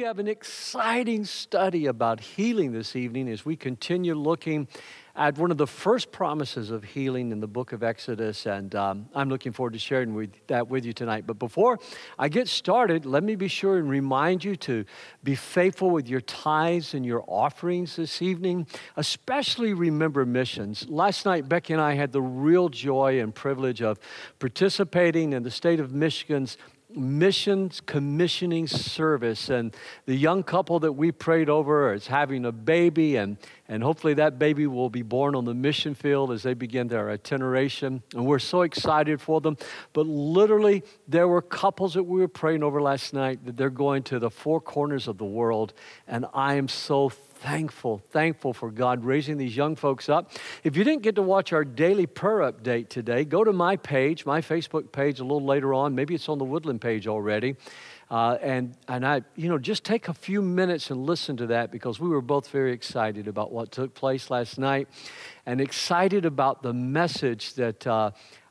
We 0.00 0.06
have 0.06 0.18
an 0.18 0.28
exciting 0.28 1.26
study 1.26 1.84
about 1.84 2.20
healing 2.20 2.72
this 2.72 2.96
evening 2.96 3.28
as 3.28 3.44
we 3.44 3.54
continue 3.54 4.14
looking 4.14 4.66
at 5.14 5.36
one 5.36 5.50
of 5.50 5.58
the 5.58 5.66
first 5.66 6.10
promises 6.10 6.70
of 6.70 6.82
healing 6.82 7.32
in 7.32 7.40
the 7.40 7.46
book 7.46 7.72
of 7.72 7.82
Exodus, 7.82 8.46
and 8.46 8.74
um, 8.74 9.10
I'm 9.14 9.28
looking 9.28 9.52
forward 9.52 9.74
to 9.74 9.78
sharing 9.78 10.14
with, 10.14 10.30
that 10.46 10.68
with 10.68 10.86
you 10.86 10.94
tonight. 10.94 11.26
But 11.26 11.38
before 11.38 11.78
I 12.18 12.30
get 12.30 12.48
started, 12.48 13.04
let 13.04 13.22
me 13.22 13.34
be 13.34 13.46
sure 13.46 13.76
and 13.76 13.90
remind 13.90 14.42
you 14.42 14.56
to 14.56 14.86
be 15.22 15.34
faithful 15.34 15.90
with 15.90 16.08
your 16.08 16.22
tithes 16.22 16.94
and 16.94 17.04
your 17.04 17.22
offerings 17.26 17.96
this 17.96 18.22
evening, 18.22 18.68
especially 18.96 19.74
remember 19.74 20.24
missions. 20.24 20.88
Last 20.88 21.26
night, 21.26 21.46
Becky 21.46 21.74
and 21.74 21.82
I 21.82 21.92
had 21.92 22.10
the 22.10 22.22
real 22.22 22.70
joy 22.70 23.20
and 23.20 23.34
privilege 23.34 23.82
of 23.82 24.00
participating 24.38 25.34
in 25.34 25.42
the 25.42 25.50
state 25.50 25.78
of 25.78 25.92
Michigan's 25.92 26.56
missions 26.94 27.80
commissioning 27.80 28.66
service. 28.66 29.48
And 29.48 29.74
the 30.06 30.14
young 30.14 30.42
couple 30.42 30.80
that 30.80 30.92
we 30.92 31.12
prayed 31.12 31.48
over 31.48 31.92
is 31.94 32.06
having 32.06 32.44
a 32.44 32.52
baby, 32.52 33.16
and, 33.16 33.36
and 33.68 33.82
hopefully 33.82 34.14
that 34.14 34.38
baby 34.38 34.66
will 34.66 34.90
be 34.90 35.02
born 35.02 35.34
on 35.34 35.44
the 35.44 35.54
mission 35.54 35.94
field 35.94 36.32
as 36.32 36.42
they 36.42 36.54
begin 36.54 36.88
their 36.88 37.10
itineration. 37.10 38.02
And 38.14 38.26
we're 38.26 38.38
so 38.38 38.62
excited 38.62 39.20
for 39.20 39.40
them. 39.40 39.56
But 39.92 40.06
literally, 40.06 40.82
there 41.08 41.28
were 41.28 41.42
couples 41.42 41.94
that 41.94 42.04
we 42.04 42.20
were 42.20 42.28
praying 42.28 42.62
over 42.62 42.80
last 42.80 43.12
night 43.12 43.44
that 43.46 43.56
they're 43.56 43.70
going 43.70 44.02
to 44.04 44.18
the 44.18 44.30
four 44.30 44.60
corners 44.60 45.08
of 45.08 45.18
the 45.18 45.24
world. 45.24 45.72
And 46.06 46.26
I 46.34 46.54
am 46.54 46.68
so 46.68 47.10
thankful 47.40 48.02
thankful 48.10 48.52
for 48.52 48.70
God 48.70 49.04
raising 49.04 49.38
these 49.38 49.56
young 49.56 49.74
folks 49.74 50.08
up. 50.08 50.32
If 50.62 50.76
you 50.76 50.84
didn't 50.84 51.02
get 51.02 51.14
to 51.14 51.22
watch 51.22 51.52
our 51.52 51.64
daily 51.64 52.06
prayer 52.06 52.52
update 52.52 52.88
today, 52.88 53.24
go 53.24 53.44
to 53.44 53.52
my 53.52 53.76
page, 53.76 54.26
my 54.26 54.40
Facebook 54.40 54.92
page 54.92 55.20
a 55.20 55.22
little 55.22 55.44
later 55.44 55.72
on. 55.72 55.94
Maybe 55.94 56.14
it's 56.14 56.28
on 56.28 56.38
the 56.38 56.44
Woodland 56.44 56.80
page 56.80 57.06
already. 57.06 57.56
Uh, 58.10 58.36
and, 58.42 58.76
and 58.88 59.06
I, 59.06 59.22
you 59.36 59.48
know, 59.48 59.56
just 59.56 59.84
take 59.84 60.08
a 60.08 60.14
few 60.14 60.42
minutes 60.42 60.90
and 60.90 61.06
listen 61.06 61.36
to 61.36 61.46
that 61.46 61.70
because 61.70 62.00
we 62.00 62.08
were 62.08 62.20
both 62.20 62.48
very 62.48 62.72
excited 62.72 63.28
about 63.28 63.52
what 63.52 63.70
took 63.70 63.94
place 63.94 64.30
last 64.30 64.58
night 64.58 64.88
and 65.46 65.60
excited 65.60 66.24
about 66.26 66.62
the 66.62 66.72
message 66.72 67.54
that 67.54 67.86
uh, 67.86 68.10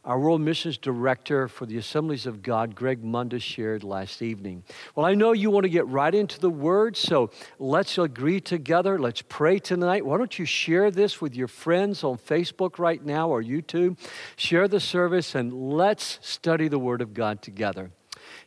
our 0.09 0.17
World 0.17 0.41
Missions 0.41 0.79
Director 0.79 1.47
for 1.47 1.67
the 1.67 1.77
Assemblies 1.77 2.25
of 2.25 2.41
God, 2.41 2.73
Greg 2.73 3.03
Mundis, 3.03 3.43
shared 3.43 3.83
last 3.83 4.23
evening. 4.23 4.63
Well, 4.95 5.05
I 5.05 5.13
know 5.13 5.33
you 5.33 5.51
want 5.51 5.65
to 5.65 5.69
get 5.69 5.85
right 5.85 6.15
into 6.15 6.39
the 6.39 6.49
Word, 6.49 6.97
so 6.97 7.29
let's 7.59 7.95
agree 7.99 8.41
together. 8.41 8.97
Let's 8.97 9.21
pray 9.21 9.59
tonight. 9.59 10.03
Why 10.03 10.17
don't 10.17 10.39
you 10.39 10.45
share 10.45 10.89
this 10.89 11.21
with 11.21 11.35
your 11.35 11.47
friends 11.47 12.03
on 12.03 12.17
Facebook 12.17 12.79
right 12.79 13.05
now 13.05 13.29
or 13.29 13.43
YouTube? 13.43 13.99
Share 14.35 14.67
the 14.67 14.79
service 14.79 15.35
and 15.35 15.53
let's 15.53 16.17
study 16.23 16.67
the 16.69 16.79
Word 16.79 17.03
of 17.03 17.13
God 17.13 17.43
together. 17.43 17.91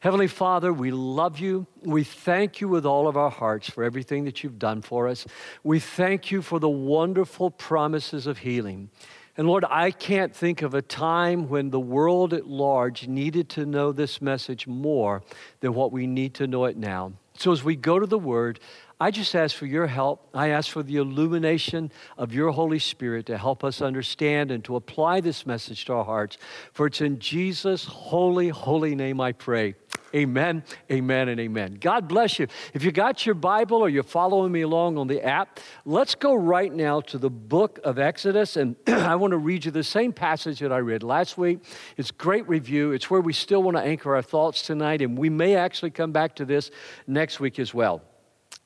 Heavenly 0.01 0.27
Father, 0.27 0.73
we 0.73 0.91
love 0.91 1.39
you. 1.39 1.69
We 1.83 2.03
thank 2.03 2.61
you 2.61 2.67
with 2.67 2.85
all 2.85 3.07
of 3.07 3.17
our 3.17 3.31
hearts 3.31 3.71
for 3.71 3.85
everything 3.85 4.25
that 4.25 4.43
you've 4.43 4.59
done 4.59 4.83
for 4.83 5.07
us. 5.07 5.27
We 5.63 5.79
thank 5.79 6.33
you 6.33 6.43
for 6.43 6.59
the 6.59 6.69
wonderful 6.69 7.53
promises 7.53 8.27
of 8.27 8.39
healing. 8.39 8.91
And 9.37 9.47
Lord, 9.47 9.65
I 9.65 9.91
can't 9.91 10.35
think 10.35 10.61
of 10.61 10.75
a 10.75 10.83
time 10.83 11.49
when 11.49 11.71
the 11.71 11.81
world 11.81 12.35
at 12.35 12.47
large 12.47 13.09
needed 13.09 13.49
to 13.51 13.65
know 13.65 13.91
this 13.91 14.21
message 14.21 14.67
more 14.67 15.23
than 15.61 15.73
what 15.73 15.91
we 15.91 16.07
need 16.07 16.35
to 16.35 16.47
know 16.47 16.67
it 16.67 16.77
now. 16.77 17.13
So 17.39 17.51
as 17.51 17.65
we 17.65 17.77
go 17.77 17.99
to 17.99 18.07
the 18.07 18.19
Word, 18.19 18.61
I 19.03 19.11
just 19.11 19.35
ask 19.35 19.57
for 19.57 19.67
your 19.67 19.89
help. 19.89 20.29
I 20.33 20.51
ask 20.51 20.71
for 20.71 20.85
the 20.85 20.99
illumination 20.99 21.91
of 22.17 22.33
your 22.33 22.53
Holy 22.53 22.79
Spirit 22.79 23.27
to 23.27 23.37
help 23.37 23.65
us 23.65 23.83
understand 23.83 24.53
and 24.53 24.63
to 24.63 24.77
apply 24.77 25.21
this 25.21 25.45
message 25.45 25.87
to 25.87 25.95
our 25.95 26.05
hearts. 26.05 26.39
For 26.73 26.87
it's 26.87 27.01
in 27.01 27.19
Jesus' 27.19 27.85
holy, 27.85 28.51
holy 28.51 28.95
name 28.95 29.21
I 29.21 29.33
pray. 29.33 29.75
Amen, 30.15 30.63
amen, 30.89 31.29
and 31.31 31.41
amen. 31.41 31.79
God 31.81 32.07
bless 32.07 32.39
you. 32.39 32.47
If 32.75 32.85
you 32.85 32.93
got 32.93 33.27
your 33.27 33.35
Bible 33.35 33.79
or 33.79 33.89
you're 33.89 34.05
following 34.05 34.53
me 34.53 34.61
along 34.61 34.97
on 34.99 35.09
the 35.09 35.21
app, 35.21 35.59
let's 35.85 36.15
go 36.15 36.33
right 36.33 36.73
now 36.73 37.01
to 37.01 37.19
the 37.19 37.31
book 37.31 37.81
of 37.83 37.99
Exodus. 37.99 38.57
And 38.57 38.77
I 38.87 39.17
want 39.17 39.33
to 39.33 39.39
read 39.39 39.65
you 39.65 39.73
the 39.73 39.83
same 39.83 40.13
passage 40.13 40.61
that 40.61 40.71
I 40.71 40.79
read 40.79 41.03
last 41.03 41.37
week. 41.37 41.59
It's 41.97 42.13
great 42.13 42.49
review. 42.49 42.93
It's 42.93 43.11
where 43.11 43.21
we 43.21 43.33
still 43.33 43.65
want 43.65 43.77
to 43.79 43.83
anchor 43.83 44.15
our 44.15 44.23
thoughts 44.23 44.63
tonight, 44.63 45.03
and 45.03 45.19
we 45.19 45.29
may 45.29 45.57
actually 45.57 45.91
come 45.91 46.13
back 46.13 46.37
to 46.37 46.45
this 46.45 46.71
next 47.09 47.41
week 47.41 47.59
as 47.59 47.75
well. 47.75 48.01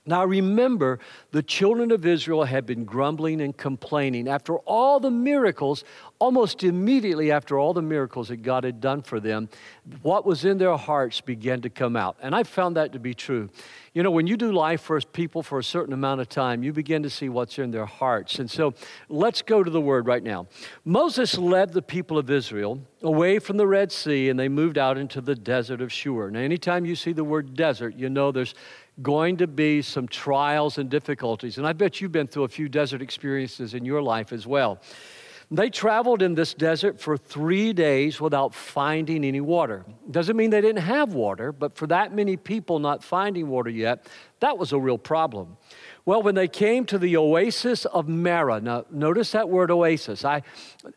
Now 0.07 0.25
remember, 0.25 1.01
the 1.33 1.43
children 1.43 1.91
of 1.91 2.07
Israel 2.07 2.45
had 2.45 2.65
been 2.65 2.85
grumbling 2.85 3.41
and 3.41 3.57
complaining 3.57 4.29
after 4.29 4.57
all 4.59 5.01
the 5.01 5.11
miracles, 5.11 5.85
almost 6.21 6.63
immediately 6.63 7.33
after 7.33 7.59
all 7.59 7.75
the 7.75 7.83
miracles 7.83 8.29
that 8.29 8.43
God 8.43 8.65
had 8.65 8.81
done 8.81 9.03
for 9.03 9.19
them, 9.19 9.49
what 10.03 10.25
was 10.25 10.45
in 10.45 10.59
their 10.59 10.77
hearts 10.77 11.21
began 11.21 11.61
to 11.63 11.71
come 11.71 11.97
out. 11.97 12.17
And 12.23 12.35
I 12.35 12.45
found 12.45 12.77
that 12.77 12.93
to 12.93 12.99
be 12.99 13.15
true. 13.15 13.51
You 13.95 14.03
know, 14.03 14.11
when 14.11 14.27
you 14.27 14.37
do 14.37 14.53
life 14.53 14.83
for 14.83 15.01
people 15.01 15.43
for 15.43 15.59
a 15.59 15.65
certain 15.65 15.95
amount 15.95 16.21
of 16.21 16.29
time, 16.29 16.63
you 16.63 16.73
begin 16.73 17.03
to 17.03 17.11
see 17.11 17.29
what's 17.29 17.59
in 17.59 17.71
their 17.71 17.87
hearts. 17.87 18.39
And 18.39 18.51
so 18.51 18.75
let's 19.09 19.43
go 19.43 19.65
to 19.65 19.71
the 19.71 19.81
word 19.81 20.07
right 20.07 20.23
now. 20.23 20.47
Moses 20.85 21.39
led 21.39 21.73
the 21.73 21.83
people 21.83 22.19
of 22.19 22.31
Israel 22.31 22.81
away 23.03 23.39
from 23.39 23.57
the 23.57 23.67
Red 23.67 23.91
Sea 23.91 24.29
and 24.29 24.39
they 24.39 24.49
moved 24.49 24.77
out 24.77 24.99
into 24.99 25.21
the 25.21 25.35
desert 25.35 25.81
of 25.81 25.93
Shur. 25.93 26.31
Now, 26.31 26.41
anytime 26.41 26.85
you 26.85 26.95
see 26.95 27.13
the 27.13 27.25
word 27.25 27.55
desert, 27.55 27.95
you 27.97 28.11
know 28.11 28.33
there's 28.33 28.55
going 29.03 29.37
to 29.39 29.47
be 29.47 29.83
some 29.83 30.09
trials 30.09 30.79
and 30.79 30.89
difficulties. 30.89 31.59
And 31.59 31.67
I 31.67 31.73
bet 31.73 32.01
you've 32.01 32.13
been 32.13 32.27
through 32.27 32.45
a 32.45 32.49
few 32.49 32.69
desert 32.69 33.03
experiences 33.03 33.75
in 33.75 33.85
your 33.85 34.03
life 34.03 34.33
as 34.33 34.47
well. 34.47 34.81
They 35.51 35.71
traveled 35.71 36.23
in 36.23 36.35
this 36.35 36.55
desert 36.55 36.99
for 37.01 37.17
three 37.17 37.73
days 37.73 38.21
without 38.21 38.53
finding 38.53 39.25
any 39.25 39.41
water. 39.41 39.85
Doesn't 40.11 40.37
mean 40.37 40.51
they 40.51 40.61
didn't 40.61 40.83
have 40.83 41.15
water, 41.15 41.53
but 41.53 41.77
for 41.77 41.87
that 41.87 42.13
many 42.13 42.37
people 42.37 42.81
not 42.81 43.05
finding 43.05 43.49
water 43.49 43.71
yet, 43.71 44.09
that 44.41 44.59
was 44.59 44.73
a 44.73 44.79
real 44.79 44.99
problem. 44.99 45.57
Well, 46.07 46.23
when 46.23 46.37
they 46.37 46.47
came 46.47 46.85
to 46.87 46.99
the 46.99 47.17
oasis 47.17 47.85
of 47.85 48.07
Marah, 48.07 48.61
now 48.61 48.85
notice 48.93 49.33
that 49.33 49.49
word 49.49 49.73
oasis. 49.73 50.25
I, 50.25 50.43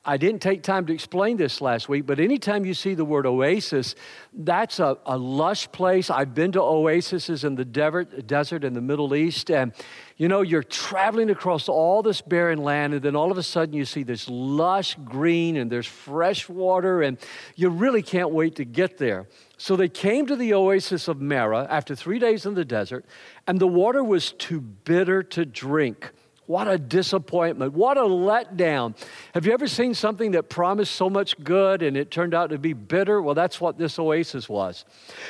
I 0.06 0.18
didn't 0.18 0.40
take 0.40 0.62
time 0.62 0.86
to 0.86 0.94
explain 0.94 1.36
this 1.36 1.62
last 1.62 1.90
week, 1.90 2.06
but 2.06 2.20
anytime 2.20 2.64
you 2.64 2.76
see 2.76 2.94
the 2.94 3.04
word 3.04 3.26
oasis, 3.26 3.96
that's 4.32 4.80
a, 4.80 5.00
a 5.08 5.18
lush 5.18 5.72
place. 5.72 6.12
I've 6.12 6.36
been 6.36 6.52
to 6.52 6.62
oases 6.62 7.44
in 7.44 7.56
the 7.56 7.66
desert, 7.66 8.28
desert 8.28 8.64
in 8.64 8.74
the 8.74 8.82
Middle 8.82 9.16
East, 9.16 9.50
and 9.50 9.74
you 10.18 10.28
know, 10.28 10.42
you're 10.42 10.62
traveling 10.62 11.32
across 11.32 11.68
all 11.68 12.04
this 12.04 12.22
barren 12.22 12.60
land, 12.60 12.94
and 12.94 13.02
then 13.02 13.16
all 13.16 13.32
of 13.32 13.40
a 13.40 13.44
sudden 13.44 13.74
you 13.74 13.86
see 13.86 14.04
this 14.04 14.30
lush 14.30 14.96
green 15.06 15.58
and 15.58 15.72
there's 15.72 15.88
fresh 15.88 16.48
water, 16.48 17.02
and 17.02 17.18
you 17.56 17.70
really 17.70 18.04
can't 18.04 18.30
wait 18.30 18.58
to 18.58 18.64
get 18.64 19.00
there. 19.00 19.28
So 19.60 19.76
they 19.76 19.90
came 19.90 20.26
to 20.28 20.38
the 20.38 20.54
oasis 20.54 21.10
of 21.10 21.20
Marah 21.20 21.68
after 21.70 21.94
three 21.94 22.18
days 22.18 22.46
in 22.46 22.54
the 22.54 22.64
desert, 22.64 23.06
and 23.46 23.60
the 23.60 23.68
water 23.68 24.02
was 24.02 24.32
too 24.32 24.62
bitter 24.62 25.22
to 25.22 25.46
drink. 25.46 26.12
What 26.46 26.70
a 26.70 26.78
disappointment. 26.78 27.74
What 27.74 27.98
a 27.98 28.04
letdown. 28.04 28.96
Have 29.34 29.46
you 29.46 29.52
ever 29.52 29.68
seen 29.68 29.94
something 29.94 30.32
that 30.32 30.50
promised 30.50 30.96
so 30.96 31.10
much 31.10 31.38
good 31.44 31.84
and 31.84 31.98
it 31.98 32.10
turned 32.10 32.34
out 32.34 32.52
to 32.52 32.58
be 32.58 32.72
bitter? 32.72 33.22
Well, 33.22 33.36
that's 33.36 33.60
what 33.60 33.78
this 33.78 34.00
oasis 34.00 34.48
was. 34.48 34.86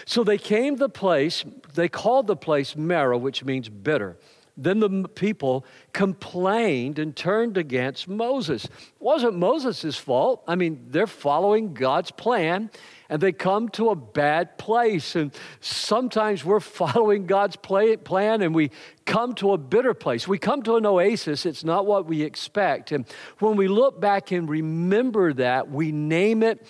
So 0.05 0.23
they 0.23 0.37
came 0.37 0.75
to 0.75 0.79
the 0.79 0.89
place, 0.89 1.43
they 1.73 1.89
called 1.89 2.27
the 2.27 2.37
place 2.37 2.75
Marah, 2.75 3.17
which 3.17 3.43
means 3.43 3.67
bitter. 3.67 4.15
Then 4.61 4.79
the 4.79 5.07
people 5.07 5.65
complained 5.93 6.99
and 6.99 7.15
turned 7.15 7.57
against 7.57 8.07
Moses. 8.07 8.65
It 8.65 8.71
wasn't 8.99 9.35
Moses' 9.35 9.95
fault. 9.95 10.43
I 10.47 10.55
mean, 10.55 10.87
they're 10.89 11.07
following 11.07 11.73
God's 11.73 12.11
plan 12.11 12.69
and 13.09 13.21
they 13.21 13.31
come 13.31 13.69
to 13.69 13.89
a 13.89 13.95
bad 13.95 14.57
place. 14.57 15.15
And 15.15 15.33
sometimes 15.61 16.43
we're 16.43 16.59
following 16.59 17.25
God's 17.25 17.55
play, 17.55 17.95
plan 17.95 18.41
and 18.41 18.53
we 18.53 18.71
come 19.05 19.33
to 19.35 19.53
a 19.53 19.57
bitter 19.57 19.93
place. 19.93 20.27
We 20.27 20.37
come 20.37 20.61
to 20.63 20.75
an 20.75 20.85
oasis, 20.85 21.45
it's 21.45 21.63
not 21.63 21.85
what 21.85 22.05
we 22.05 22.21
expect. 22.23 22.91
And 22.91 23.05
when 23.39 23.55
we 23.55 23.67
look 23.67 23.99
back 24.01 24.31
and 24.31 24.49
remember 24.49 25.33
that, 25.33 25.71
we 25.71 25.91
name 25.91 26.43
it 26.43 26.65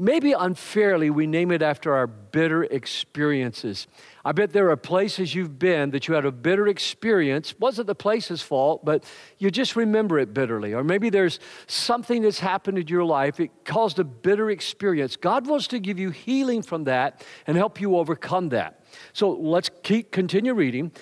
maybe 0.00 0.32
unfairly, 0.32 1.10
we 1.10 1.26
name 1.26 1.50
it 1.52 1.60
after 1.60 1.94
our 1.94 2.06
bitter 2.06 2.64
experiences. 2.64 3.86
I 4.24 4.32
bet 4.32 4.52
there 4.52 4.70
are 4.70 4.76
places 4.76 5.34
you've 5.34 5.58
been 5.58 5.90
that 5.90 6.06
you 6.06 6.14
had 6.14 6.26
a 6.26 6.32
bitter 6.32 6.68
experience. 6.68 7.54
Wasn't 7.58 7.86
the 7.86 7.94
place's 7.94 8.42
fault, 8.42 8.84
but 8.84 9.04
you 9.38 9.50
just 9.50 9.76
remember 9.76 10.18
it 10.18 10.34
bitterly. 10.34 10.74
Or 10.74 10.84
maybe 10.84 11.08
there's 11.08 11.40
something 11.66 12.22
that's 12.22 12.38
happened 12.38 12.78
in 12.78 12.86
your 12.88 13.04
life. 13.04 13.40
It 13.40 13.50
caused 13.64 13.98
a 13.98 14.04
bitter 14.04 14.50
experience. 14.50 15.16
God 15.16 15.46
wants 15.46 15.68
to 15.68 15.80
give 15.80 15.98
you 15.98 16.10
healing 16.10 16.62
from 16.62 16.84
that 16.84 17.24
and 17.46 17.56
help 17.56 17.80
you 17.80 17.96
overcome 17.96 18.50
that. 18.50 18.84
So 19.14 19.30
let's 19.30 19.70
keep 19.82 20.10
continue 20.10 20.52
reading. 20.52 20.92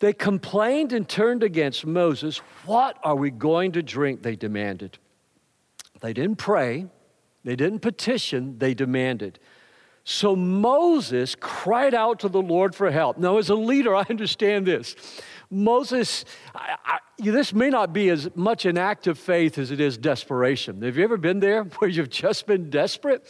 They 0.00 0.12
complained 0.12 0.92
and 0.92 1.08
turned 1.08 1.44
against 1.44 1.86
Moses. 1.86 2.38
What 2.66 2.98
are 3.04 3.14
we 3.14 3.30
going 3.30 3.72
to 3.72 3.82
drink? 3.82 4.22
They 4.22 4.34
demanded. 4.34 4.98
They 6.00 6.12
didn't 6.12 6.36
pray. 6.36 6.86
They 7.44 7.56
didn't 7.56 7.80
petition, 7.80 8.58
they 8.58 8.74
demanded. 8.74 9.38
So 10.04 10.36
Moses 10.36 11.34
cried 11.34 11.94
out 11.94 12.20
to 12.20 12.28
the 12.28 12.42
Lord 12.42 12.74
for 12.74 12.90
help. 12.90 13.16
Now, 13.16 13.38
as 13.38 13.48
a 13.48 13.54
leader, 13.54 13.94
I 13.96 14.04
understand 14.08 14.66
this. 14.66 14.94
Moses, 15.50 16.26
I, 16.54 16.76
I, 16.84 16.98
this 17.18 17.54
may 17.54 17.70
not 17.70 17.94
be 17.94 18.10
as 18.10 18.28
much 18.34 18.66
an 18.66 18.76
act 18.76 19.06
of 19.06 19.18
faith 19.18 19.56
as 19.56 19.70
it 19.70 19.80
is 19.80 19.96
desperation. 19.96 20.82
Have 20.82 20.98
you 20.98 21.04
ever 21.04 21.16
been 21.16 21.40
there 21.40 21.64
where 21.78 21.88
you've 21.88 22.10
just 22.10 22.46
been 22.46 22.68
desperate? 22.68 23.26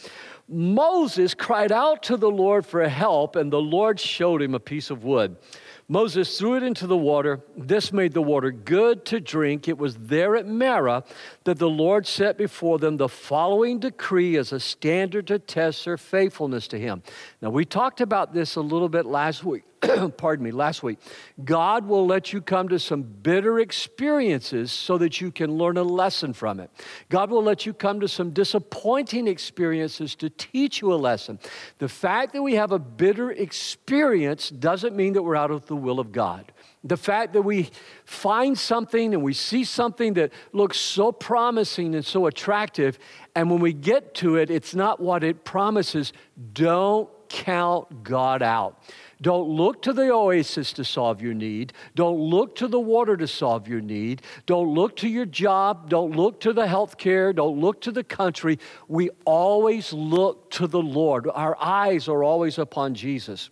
Moses 0.49 1.33
cried 1.33 1.71
out 1.71 2.03
to 2.03 2.17
the 2.17 2.29
Lord 2.29 2.65
for 2.65 2.87
help, 2.87 3.35
and 3.37 3.51
the 3.51 3.61
Lord 3.61 3.99
showed 3.99 4.41
him 4.41 4.53
a 4.53 4.59
piece 4.59 4.89
of 4.89 5.03
wood. 5.03 5.37
Moses 5.87 6.39
threw 6.39 6.55
it 6.55 6.63
into 6.63 6.87
the 6.87 6.97
water. 6.97 7.41
This 7.55 7.93
made 7.93 8.13
the 8.13 8.21
water 8.21 8.51
good 8.51 9.05
to 9.05 9.19
drink. 9.19 9.67
It 9.67 9.77
was 9.77 9.95
there 9.95 10.35
at 10.35 10.47
Marah 10.47 11.03
that 11.43 11.59
the 11.59 11.69
Lord 11.69 12.07
set 12.07 12.37
before 12.37 12.79
them 12.79 12.97
the 12.97 13.07
following 13.07 13.79
decree 13.79 14.35
as 14.37 14.51
a 14.51 14.59
standard 14.59 15.27
to 15.27 15.37
test 15.37 15.85
their 15.85 15.97
faithfulness 15.97 16.67
to 16.69 16.79
Him. 16.79 17.03
Now, 17.39 17.51
we 17.51 17.65
talked 17.65 18.01
about 18.01 18.33
this 18.33 18.55
a 18.55 18.61
little 18.61 18.89
bit 18.89 19.05
last 19.05 19.43
week. 19.43 19.63
pardon 20.17 20.43
me, 20.43 20.51
last 20.51 20.83
week. 20.83 20.99
God 21.43 21.87
will 21.87 22.05
let 22.05 22.33
you 22.33 22.41
come 22.41 22.69
to 22.69 22.79
some 22.79 23.03
bitter 23.03 23.59
experiences 23.59 24.71
so 24.71 24.97
that 24.97 25.21
you 25.21 25.31
can 25.31 25.57
learn 25.57 25.77
a 25.77 25.83
lesson 25.83 26.33
from 26.33 26.59
it. 26.59 26.69
God 27.09 27.29
will 27.29 27.43
let 27.43 27.65
you 27.65 27.73
come 27.73 27.99
to 27.99 28.07
some 28.07 28.31
disappointing 28.31 29.27
experiences 29.27 30.15
to 30.15 30.29
teach 30.29 30.81
you 30.81 30.93
a 30.93 30.95
lesson. 30.95 31.39
The 31.79 31.89
fact 31.89 32.33
that 32.33 32.41
we 32.41 32.55
have 32.55 32.71
a 32.71 32.79
bitter 32.79 33.31
experience 33.31 34.49
doesn't 34.49 34.95
mean 34.95 35.13
that 35.13 35.23
we're 35.23 35.35
out 35.35 35.51
of 35.51 35.65
the 35.65 35.75
will 35.75 35.99
of 35.99 36.11
God. 36.11 36.51
The 36.83 36.97
fact 36.97 37.33
that 37.33 37.41
we 37.41 37.71
find 38.05 38.57
something 38.57 39.13
and 39.13 39.23
we 39.23 39.33
see 39.33 39.63
something 39.63 40.13
that 40.13 40.31
looks 40.53 40.77
so 40.79 41.11
promising 41.11 41.95
and 41.95 42.05
so 42.05 42.27
attractive, 42.27 42.99
and 43.35 43.49
when 43.49 43.59
we 43.59 43.73
get 43.73 44.13
to 44.15 44.35
it, 44.35 44.51
it's 44.51 44.75
not 44.75 44.99
what 44.99 45.23
it 45.23 45.43
promises, 45.43 46.13
don't 46.53 47.09
count 47.27 48.03
God 48.03 48.41
out. 48.41 48.79
Don't 49.21 49.47
look 49.47 49.81
to 49.83 49.93
the 49.93 50.11
oasis 50.11 50.73
to 50.73 50.83
solve 50.83 51.21
your 51.21 51.33
need. 51.33 51.73
Don't 51.95 52.17
look 52.17 52.55
to 52.57 52.67
the 52.67 52.79
water 52.79 53.15
to 53.15 53.27
solve 53.27 53.67
your 53.67 53.81
need. 53.81 54.21
Don't 54.45 54.73
look 54.73 54.97
to 54.97 55.07
your 55.07 55.25
job. 55.25 55.89
Don't 55.89 56.15
look 56.15 56.41
to 56.41 56.53
the 56.53 56.67
health 56.67 56.97
care. 56.97 57.31
Don't 57.31 57.59
look 57.59 57.81
to 57.81 57.91
the 57.91 58.03
country. 58.03 58.59
We 58.87 59.09
always 59.25 59.93
look 59.93 60.51
to 60.51 60.67
the 60.67 60.81
Lord. 60.81 61.29
Our 61.33 61.57
eyes 61.59 62.07
are 62.07 62.23
always 62.23 62.57
upon 62.57 62.93
Jesus. 62.93 63.49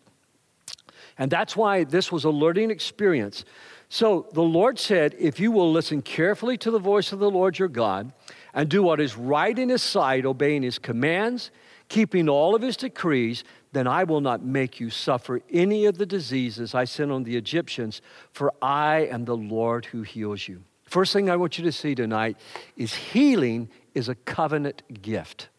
And 1.17 1.31
that's 1.31 1.55
why 1.55 1.83
this 1.83 2.11
was 2.11 2.23
a 2.23 2.29
learning 2.29 2.71
experience. 2.71 3.45
So 3.87 4.27
the 4.33 4.41
Lord 4.41 4.79
said, 4.79 5.15
If 5.19 5.39
you 5.39 5.51
will 5.51 5.71
listen 5.71 6.01
carefully 6.01 6.57
to 6.57 6.71
the 6.71 6.79
voice 6.79 7.11
of 7.11 7.19
the 7.19 7.29
Lord 7.29 7.59
your 7.59 7.67
God 7.67 8.11
and 8.53 8.67
do 8.67 8.83
what 8.83 8.99
is 8.99 9.15
right 9.15 9.57
in 9.57 9.69
his 9.69 9.83
sight, 9.83 10.25
obeying 10.25 10.63
his 10.63 10.79
commands, 10.79 11.51
keeping 11.89 12.27
all 12.27 12.55
of 12.55 12.61
his 12.61 12.75
decrees, 12.75 13.43
then 13.73 13.87
I 13.87 14.03
will 14.03 14.21
not 14.21 14.43
make 14.43 14.79
you 14.79 14.89
suffer 14.89 15.41
any 15.51 15.85
of 15.85 15.97
the 15.97 16.05
diseases 16.05 16.73
I 16.73 16.85
sent 16.85 17.11
on 17.11 17.23
the 17.23 17.35
Egyptians, 17.35 18.01
for 18.31 18.53
I 18.61 19.07
am 19.11 19.25
the 19.25 19.35
Lord 19.35 19.85
who 19.85 20.03
heals 20.03 20.47
you. 20.47 20.63
First 20.83 21.11
thing 21.11 21.29
I 21.29 21.35
want 21.35 21.57
you 21.57 21.63
to 21.63 21.71
see 21.71 21.95
tonight 21.95 22.37
is 22.77 22.93
healing 22.93 23.69
is 23.95 24.09
a 24.09 24.15
covenant 24.15 25.01
gift. 25.01 25.49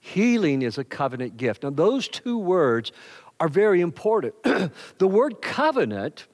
Healing 0.00 0.62
is 0.62 0.78
a 0.78 0.84
covenant 0.84 1.36
gift. 1.36 1.62
Now, 1.62 1.70
those 1.70 2.08
two 2.08 2.38
words 2.38 2.92
are 3.38 3.48
very 3.48 3.80
important. 3.80 4.34
the 4.98 5.08
word 5.08 5.40
covenant 5.40 6.26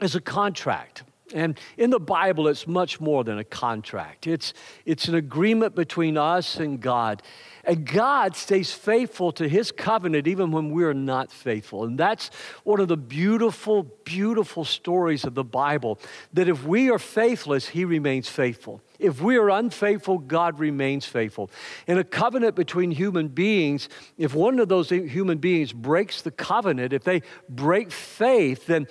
is 0.00 0.14
a 0.14 0.20
contract. 0.20 1.02
And 1.34 1.58
in 1.76 1.90
the 1.90 1.98
Bible, 1.98 2.46
it's 2.46 2.66
much 2.66 3.00
more 3.00 3.24
than 3.24 3.38
a 3.38 3.44
contract. 3.44 4.26
It's, 4.26 4.54
it's 4.84 5.08
an 5.08 5.16
agreement 5.16 5.74
between 5.74 6.16
us 6.16 6.56
and 6.56 6.80
God. 6.80 7.22
And 7.64 7.84
God 7.84 8.36
stays 8.36 8.72
faithful 8.72 9.32
to 9.32 9.48
his 9.48 9.72
covenant 9.72 10.28
even 10.28 10.52
when 10.52 10.70
we're 10.70 10.94
not 10.94 11.32
faithful. 11.32 11.82
And 11.82 11.98
that's 11.98 12.30
one 12.62 12.78
of 12.78 12.86
the 12.86 12.96
beautiful, 12.96 13.82
beautiful 14.04 14.64
stories 14.64 15.24
of 15.24 15.34
the 15.34 15.42
Bible 15.42 15.98
that 16.32 16.48
if 16.48 16.64
we 16.64 16.90
are 16.90 16.98
faithless, 16.98 17.68
he 17.68 17.84
remains 17.84 18.28
faithful. 18.28 18.80
If 19.00 19.20
we 19.20 19.36
are 19.36 19.50
unfaithful, 19.50 20.18
God 20.18 20.60
remains 20.60 21.06
faithful. 21.06 21.50
In 21.88 21.98
a 21.98 22.04
covenant 22.04 22.54
between 22.54 22.92
human 22.92 23.28
beings, 23.28 23.88
if 24.16 24.32
one 24.32 24.60
of 24.60 24.68
those 24.68 24.90
human 24.90 25.38
beings 25.38 25.72
breaks 25.72 26.22
the 26.22 26.30
covenant, 26.30 26.92
if 26.92 27.02
they 27.02 27.22
break 27.48 27.90
faith, 27.90 28.66
then 28.66 28.86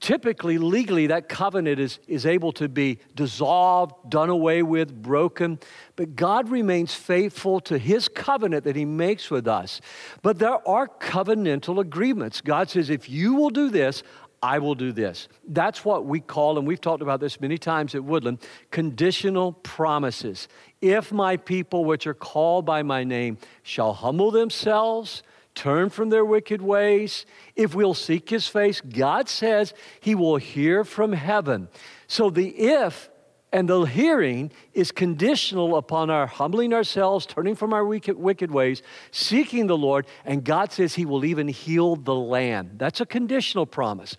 typically, 0.00 0.58
legally, 0.58 1.06
that 1.08 1.28
covenant 1.28 1.80
is, 1.80 1.98
is 2.06 2.26
able 2.26 2.52
to 2.52 2.68
be 2.68 2.98
dissolved, 3.14 3.94
done 4.08 4.28
away 4.28 4.62
with, 4.62 5.02
broken. 5.02 5.58
But 5.96 6.16
God 6.16 6.50
remains 6.50 6.94
faithful 6.94 7.60
to 7.60 7.78
his 7.78 8.08
covenant 8.08 8.64
that 8.64 8.76
he 8.76 8.84
makes 8.84 9.30
with 9.30 9.46
us. 9.46 9.80
But 10.22 10.38
there 10.38 10.66
are 10.68 10.86
covenantal 10.86 11.80
agreements. 11.80 12.40
God 12.40 12.70
says, 12.70 12.90
if 12.90 13.08
you 13.08 13.34
will 13.34 13.50
do 13.50 13.70
this, 13.70 14.02
I 14.42 14.58
will 14.58 14.74
do 14.74 14.90
this. 14.92 15.28
That's 15.48 15.84
what 15.84 16.06
we 16.06 16.20
call, 16.20 16.56
and 16.56 16.66
we've 16.66 16.80
talked 16.80 17.02
about 17.02 17.20
this 17.20 17.40
many 17.40 17.58
times 17.58 17.94
at 17.94 18.02
Woodland, 18.02 18.38
conditional 18.70 19.52
promises. 19.52 20.48
If 20.80 21.12
my 21.12 21.36
people, 21.36 21.84
which 21.84 22.06
are 22.06 22.14
called 22.14 22.64
by 22.64 22.82
my 22.82 23.04
name, 23.04 23.36
shall 23.62 23.92
humble 23.92 24.30
themselves, 24.30 25.22
turn 25.54 25.90
from 25.90 26.10
their 26.10 26.24
wicked 26.24 26.62
ways, 26.62 27.26
if 27.56 27.74
we'll 27.74 27.94
seek 27.94 28.30
his 28.30 28.46
face, 28.46 28.80
God 28.80 29.28
says 29.28 29.74
he 30.00 30.14
will 30.14 30.36
hear 30.36 30.84
from 30.84 31.12
heaven. 31.12 31.68
So 32.06 32.30
the 32.30 32.48
if 32.48 33.10
and 33.52 33.68
the 33.68 33.82
hearing 33.82 34.52
is 34.74 34.92
conditional 34.92 35.76
upon 35.76 36.08
our 36.08 36.26
humbling 36.26 36.72
ourselves, 36.72 37.26
turning 37.26 37.56
from 37.56 37.72
our 37.72 37.84
wicked, 37.84 38.16
wicked 38.16 38.50
ways, 38.50 38.82
seeking 39.10 39.66
the 39.66 39.76
Lord, 39.76 40.06
and 40.24 40.44
God 40.44 40.70
says 40.72 40.94
He 40.94 41.04
will 41.04 41.24
even 41.24 41.48
heal 41.48 41.96
the 41.96 42.14
land. 42.14 42.72
That's 42.76 43.00
a 43.00 43.06
conditional 43.06 43.66
promise. 43.66 44.16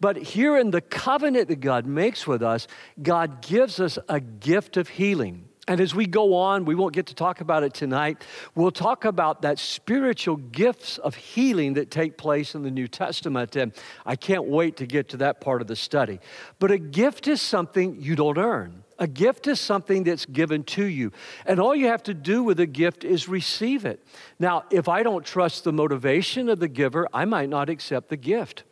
But 0.00 0.16
here 0.16 0.56
in 0.56 0.70
the 0.70 0.80
covenant 0.80 1.48
that 1.48 1.60
God 1.60 1.86
makes 1.86 2.26
with 2.26 2.42
us, 2.42 2.66
God 3.02 3.42
gives 3.42 3.80
us 3.80 3.98
a 4.08 4.20
gift 4.20 4.76
of 4.76 4.88
healing. 4.88 5.49
And 5.70 5.80
as 5.80 5.94
we 5.94 6.04
go 6.04 6.34
on, 6.34 6.64
we 6.64 6.74
won't 6.74 6.92
get 6.92 7.06
to 7.06 7.14
talk 7.14 7.40
about 7.40 7.62
it 7.62 7.72
tonight. 7.72 8.24
We'll 8.56 8.72
talk 8.72 9.04
about 9.04 9.42
that 9.42 9.60
spiritual 9.60 10.34
gifts 10.34 10.98
of 10.98 11.14
healing 11.14 11.74
that 11.74 11.92
take 11.92 12.18
place 12.18 12.56
in 12.56 12.64
the 12.64 12.72
New 12.72 12.88
Testament. 12.88 13.54
And 13.54 13.72
I 14.04 14.16
can't 14.16 14.46
wait 14.46 14.78
to 14.78 14.86
get 14.86 15.10
to 15.10 15.18
that 15.18 15.40
part 15.40 15.60
of 15.60 15.68
the 15.68 15.76
study. 15.76 16.18
But 16.58 16.72
a 16.72 16.78
gift 16.78 17.28
is 17.28 17.40
something 17.40 17.94
you 18.00 18.16
don't 18.16 18.36
earn. 18.36 18.82
A 18.98 19.06
gift 19.06 19.46
is 19.46 19.60
something 19.60 20.02
that's 20.02 20.26
given 20.26 20.64
to 20.64 20.84
you. 20.84 21.12
And 21.46 21.60
all 21.60 21.76
you 21.76 21.86
have 21.86 22.02
to 22.02 22.14
do 22.14 22.42
with 22.42 22.58
a 22.58 22.66
gift 22.66 23.04
is 23.04 23.28
receive 23.28 23.84
it. 23.84 24.04
Now, 24.40 24.64
if 24.72 24.88
I 24.88 25.04
don't 25.04 25.24
trust 25.24 25.62
the 25.62 25.72
motivation 25.72 26.48
of 26.48 26.58
the 26.58 26.66
giver, 26.66 27.06
I 27.14 27.26
might 27.26 27.48
not 27.48 27.70
accept 27.70 28.08
the 28.08 28.16
gift. 28.16 28.64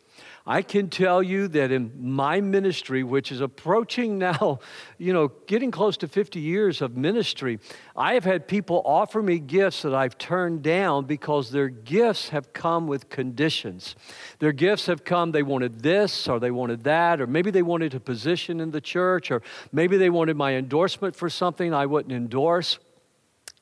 I 0.45 0.61
can 0.61 0.89
tell 0.89 1.21
you 1.21 1.47
that 1.49 1.71
in 1.71 1.91
my 1.99 2.41
ministry, 2.41 3.03
which 3.03 3.31
is 3.31 3.41
approaching 3.41 4.17
now, 4.17 4.59
you 4.97 5.13
know, 5.13 5.31
getting 5.47 5.71
close 5.71 5.97
to 5.97 6.07
50 6.07 6.39
years 6.39 6.81
of 6.81 6.97
ministry, 6.97 7.59
I 7.95 8.13
have 8.13 8.23
had 8.23 8.47
people 8.47 8.81
offer 8.85 9.21
me 9.21 9.39
gifts 9.39 9.83
that 9.83 9.93
I've 9.93 10.17
turned 10.17 10.63
down 10.63 11.05
because 11.05 11.51
their 11.51 11.69
gifts 11.69 12.29
have 12.29 12.53
come 12.53 12.87
with 12.87 13.09
conditions. 13.09 13.95
Their 14.39 14.53
gifts 14.53 14.85
have 14.87 15.03
come, 15.03 15.31
they 15.31 15.43
wanted 15.43 15.81
this 15.81 16.27
or 16.27 16.39
they 16.39 16.51
wanted 16.51 16.83
that, 16.83 17.21
or 17.21 17.27
maybe 17.27 17.51
they 17.51 17.61
wanted 17.61 17.93
a 17.93 17.99
position 17.99 18.59
in 18.59 18.71
the 18.71 18.81
church, 18.81 19.31
or 19.31 19.41
maybe 19.71 19.97
they 19.97 20.09
wanted 20.09 20.35
my 20.35 20.55
endorsement 20.55 21.15
for 21.15 21.29
something 21.29 21.73
I 21.73 21.85
wouldn't 21.85 22.13
endorse. 22.13 22.79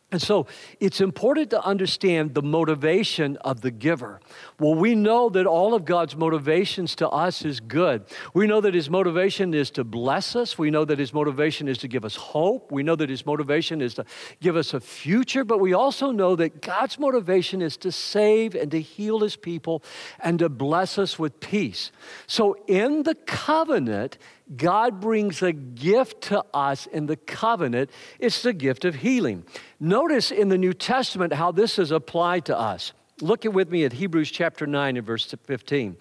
And 0.10 0.22
so 0.22 0.48
it's 0.80 1.02
important 1.02 1.50
to 1.50 1.62
understand 1.62 2.34
the 2.34 2.42
motivation 2.42 3.36
of 3.38 3.60
the 3.60 3.72
giver. 3.72 4.22
Well, 4.60 4.74
we 4.74 4.96
know 4.96 5.30
that 5.30 5.46
all 5.46 5.76
of 5.76 5.86
God's 5.86 6.16
motivations 6.16 6.96
to 6.96 7.08
us 7.10 7.46
is 7.46 7.60
good. 7.60 8.06
We 8.34 8.48
know 8.48 8.60
that 8.62 8.74
His 8.74 8.90
motivation 8.90 9.54
is 9.54 9.70
to 9.72 9.84
bless 9.84 10.36
us. 10.36 10.58
We 10.58 10.72
know 10.72 10.84
that 10.84 10.98
His 10.98 11.14
motivation 11.14 11.68
is 11.68 11.78
to 11.80 11.88
give 11.88 12.04
us 12.04 12.16
hope. 12.16 12.72
We 12.72 12.82
know 12.82 12.96
that 12.96 13.08
His 13.08 13.24
motivation 13.24 13.82
is 13.82 13.94
to 13.96 14.06
give 14.42 14.56
us 14.56 14.74
a 14.74 14.80
future. 14.80 15.44
But 15.44 15.60
we 15.60 15.74
also 15.74 16.10
know 16.10 16.36
that 16.38 16.60
God's 16.64 16.98
motivation 16.98 17.62
is 17.62 17.78
to 17.78 17.92
save 17.92 18.56
and 18.56 18.72
to 18.72 18.82
heal 18.82 19.20
His 19.20 19.36
people 19.36 19.84
and 20.20 20.40
to 20.40 20.50
bless 20.50 20.98
us 20.98 21.20
with 21.20 21.40
peace. 21.40 21.92
So 22.26 22.58
in 22.66 23.04
the 23.04 23.14
covenant, 23.14 24.18
God 24.56 25.00
brings 25.00 25.44
a 25.44 25.52
gift 25.54 26.22
to 26.24 26.44
us 26.52 26.88
in 26.88 27.06
the 27.06 27.18
covenant. 27.18 27.92
It's 28.18 28.42
the 28.42 28.54
gift 28.54 28.86
of 28.86 28.96
healing. 28.96 29.44
Notice 29.80 30.32
in 30.32 30.50
the 30.50 30.58
New 30.58 30.74
Testament 30.74 31.34
how 31.34 31.52
this 31.52 31.78
is 31.78 31.92
applied 31.92 32.46
to 32.46 32.58
us. 32.58 32.94
Look 33.22 33.46
at 33.46 33.54
with 33.54 33.72
me 33.72 33.84
at 33.84 33.94
Hebrews 33.94 34.30
chapter 34.30 34.68
9 34.68 34.98
and 34.98 35.06
verse 35.06 35.26
15. 35.26 35.98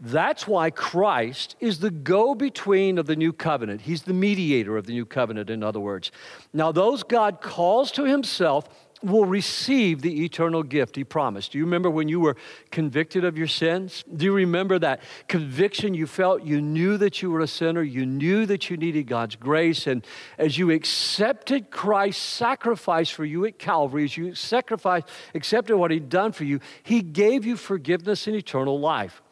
That's 0.00 0.46
why 0.46 0.68
Christ 0.70 1.56
is 1.60 1.78
the 1.78 1.90
go 1.90 2.34
between 2.34 2.98
of 2.98 3.06
the 3.06 3.16
new 3.16 3.32
covenant. 3.32 3.80
He's 3.80 4.02
the 4.02 4.12
mediator 4.12 4.76
of 4.76 4.86
the 4.86 4.92
new 4.92 5.06
covenant, 5.06 5.48
in 5.48 5.62
other 5.62 5.80
words. 5.80 6.12
Now, 6.52 6.70
those 6.70 7.02
God 7.02 7.40
calls 7.40 7.90
to 7.92 8.04
himself, 8.04 8.68
will 9.02 9.24
receive 9.24 10.02
the 10.02 10.24
eternal 10.24 10.62
gift 10.62 10.96
he 10.96 11.04
promised. 11.04 11.52
Do 11.52 11.58
you 11.58 11.64
remember 11.64 11.90
when 11.90 12.08
you 12.08 12.20
were 12.20 12.36
convicted 12.70 13.24
of 13.24 13.38
your 13.38 13.46
sins? 13.46 14.04
Do 14.14 14.24
you 14.24 14.32
remember 14.32 14.78
that 14.80 15.02
conviction 15.28 15.94
you 15.94 16.06
felt? 16.06 16.42
You 16.44 16.60
knew 16.60 16.96
that 16.98 17.22
you 17.22 17.30
were 17.30 17.40
a 17.40 17.46
sinner, 17.46 17.82
you 17.82 18.04
knew 18.06 18.46
that 18.46 18.70
you 18.70 18.76
needed 18.76 19.06
God's 19.06 19.36
grace, 19.36 19.86
and 19.86 20.04
as 20.36 20.58
you 20.58 20.70
accepted 20.70 21.70
Christ's 21.70 22.22
sacrifice 22.22 23.10
for 23.10 23.24
you 23.24 23.44
at 23.44 23.58
Calvary, 23.58 24.04
as 24.04 24.16
you 24.16 24.34
sacrificed, 24.34 25.08
accepted 25.34 25.76
what 25.76 25.90
he'd 25.90 26.08
done 26.08 26.32
for 26.32 26.44
you, 26.44 26.60
he 26.82 27.02
gave 27.02 27.44
you 27.44 27.56
forgiveness 27.56 28.26
and 28.26 28.36
eternal 28.36 28.80
life. 28.80 29.22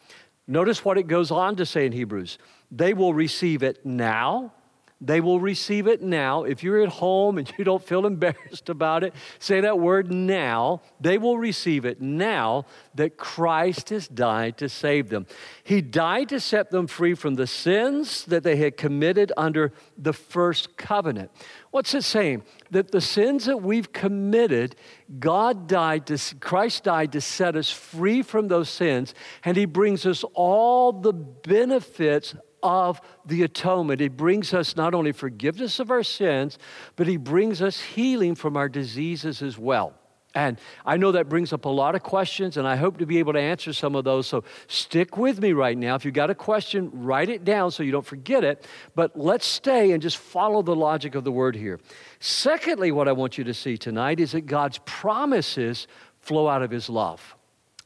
Notice 0.46 0.84
what 0.84 0.96
it 0.98 1.08
goes 1.08 1.30
on 1.30 1.56
to 1.56 1.66
say 1.66 1.86
in 1.86 1.92
Hebrews. 1.92 2.38
They 2.70 2.94
will 2.94 3.14
receive 3.14 3.62
it 3.62 3.84
now 3.84 4.52
they 5.00 5.20
will 5.20 5.40
receive 5.40 5.86
it 5.86 6.00
now. 6.00 6.44
If 6.44 6.62
you're 6.62 6.82
at 6.82 6.88
home 6.88 7.36
and 7.36 7.52
you 7.58 7.64
don't 7.64 7.82
feel 7.82 8.06
embarrassed 8.06 8.68
about 8.68 9.04
it, 9.04 9.14
say 9.38 9.60
that 9.60 9.78
word 9.78 10.10
now. 10.10 10.80
They 11.00 11.18
will 11.18 11.36
receive 11.36 11.84
it 11.84 12.00
now 12.00 12.64
that 12.94 13.18
Christ 13.18 13.90
has 13.90 14.08
died 14.08 14.56
to 14.58 14.68
save 14.70 15.10
them. 15.10 15.26
He 15.62 15.82
died 15.82 16.30
to 16.30 16.40
set 16.40 16.70
them 16.70 16.86
free 16.86 17.14
from 17.14 17.34
the 17.34 17.46
sins 17.46 18.24
that 18.24 18.42
they 18.42 18.56
had 18.56 18.78
committed 18.78 19.32
under 19.36 19.72
the 19.98 20.14
first 20.14 20.78
covenant. 20.78 21.30
What's 21.72 21.92
it 21.94 22.04
saying? 22.04 22.44
That 22.70 22.90
the 22.90 23.02
sins 23.02 23.44
that 23.44 23.60
we've 23.60 23.92
committed, 23.92 24.76
God 25.18 25.68
died 25.68 26.06
to, 26.06 26.18
Christ 26.40 26.84
died 26.84 27.12
to 27.12 27.20
set 27.20 27.54
us 27.54 27.70
free 27.70 28.22
from 28.22 28.48
those 28.48 28.70
sins, 28.70 29.14
and 29.44 29.58
He 29.58 29.66
brings 29.66 30.06
us 30.06 30.24
all 30.32 30.90
the 30.90 31.12
benefits 31.12 32.34
of 32.66 33.00
the 33.24 33.44
atonement. 33.44 34.00
It 34.00 34.16
brings 34.16 34.52
us 34.52 34.76
not 34.76 34.92
only 34.92 35.12
forgiveness 35.12 35.78
of 35.78 35.92
our 35.92 36.02
sins, 36.02 36.58
but 36.96 37.06
He 37.06 37.16
brings 37.16 37.62
us 37.62 37.80
healing 37.80 38.34
from 38.34 38.56
our 38.56 38.68
diseases 38.68 39.40
as 39.40 39.56
well. 39.56 39.94
And 40.34 40.58
I 40.84 40.98
know 40.98 41.12
that 41.12 41.30
brings 41.30 41.54
up 41.54 41.64
a 41.64 41.70
lot 41.70 41.94
of 41.94 42.02
questions, 42.02 42.58
and 42.58 42.68
I 42.68 42.76
hope 42.76 42.98
to 42.98 43.06
be 43.06 43.18
able 43.20 43.32
to 43.34 43.40
answer 43.40 43.72
some 43.72 43.94
of 43.94 44.04
those. 44.04 44.26
So 44.26 44.44
stick 44.66 45.16
with 45.16 45.40
me 45.40 45.52
right 45.52 45.78
now. 45.78 45.94
If 45.94 46.04
you've 46.04 46.12
got 46.12 46.28
a 46.28 46.34
question, 46.34 46.90
write 46.92 47.30
it 47.30 47.44
down 47.44 47.70
so 47.70 47.82
you 47.82 47.92
don't 47.92 48.04
forget 48.04 48.44
it. 48.44 48.66
But 48.94 49.16
let's 49.18 49.46
stay 49.46 49.92
and 49.92 50.02
just 50.02 50.18
follow 50.18 50.60
the 50.60 50.76
logic 50.76 51.14
of 51.14 51.24
the 51.24 51.32
word 51.32 51.56
here. 51.56 51.80
Secondly, 52.18 52.90
what 52.90 53.08
I 53.08 53.12
want 53.12 53.38
you 53.38 53.44
to 53.44 53.54
see 53.54 53.78
tonight 53.78 54.20
is 54.20 54.32
that 54.32 54.42
God's 54.42 54.78
promises 54.84 55.86
flow 56.18 56.48
out 56.48 56.62
of 56.62 56.70
His 56.70 56.90
love. 56.90 57.34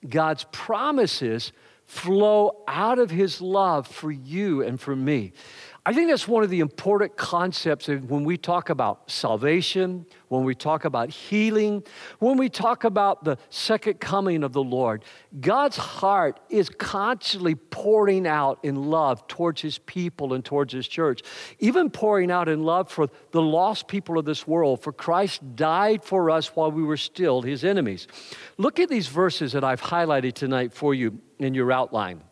God's 0.09 0.47
promises 0.51 1.53
flow 1.91 2.63
out 2.69 3.01
of 3.01 3.11
his 3.11 3.41
love 3.41 3.85
for 3.85 4.13
you 4.13 4.63
and 4.63 4.81
for 4.81 4.95
me. 4.95 5.33
I 5.87 5.95
think 5.95 6.11
that's 6.11 6.29
one 6.29 6.43
of 6.43 6.51
the 6.51 6.61
important 6.61 7.17
concepts 7.17 7.89
when 7.89 8.23
we 8.23 8.37
talk 8.37 8.69
about 8.69 9.11
salvation, 9.11 10.05
when 10.29 10.45
we 10.45 10.55
talk 10.55 10.85
about 10.85 11.09
healing, 11.09 11.83
when 12.19 12.37
we 12.37 12.51
talk 12.51 12.85
about 12.85 13.25
the 13.25 13.39
second 13.49 13.99
coming 13.99 14.45
of 14.45 14.53
the 14.53 14.63
Lord. 14.63 15.07
God's 15.41 15.79
heart 15.79 16.39
is 16.51 16.69
constantly 16.69 17.55
pouring 17.55 18.27
out 18.27 18.59
in 18.63 18.91
love 18.91 19.27
towards 19.27 19.63
his 19.63 19.79
people 19.79 20.35
and 20.35 20.45
towards 20.45 20.75
his 20.75 20.87
church, 20.87 21.23
even 21.61 21.89
pouring 21.89 22.31
out 22.31 22.51
in 22.51 22.63
love 22.63 22.91
for 22.91 23.09
the 23.31 23.43
lost 23.43 23.89
people 23.89 24.19
of 24.19 24.27
this 24.27 24.47
world. 24.47 24.83
For 24.83 24.93
Christ 24.93 25.57
died 25.57 26.05
for 26.05 26.29
us 26.29 26.49
while 26.55 26.71
we 26.71 26.83
were 26.83 26.99
still 26.99 27.41
his 27.41 27.65
enemies. 27.65 28.07
Look 28.59 28.79
at 28.79 28.91
these 28.91 29.09
verses 29.09 29.53
that 29.53 29.65
I've 29.65 29.81
highlighted 29.81 30.35
tonight 30.35 30.75
for 30.75 30.93
you 30.93 31.21
in 31.39 31.55
your 31.55 31.73
outline. 31.73 32.23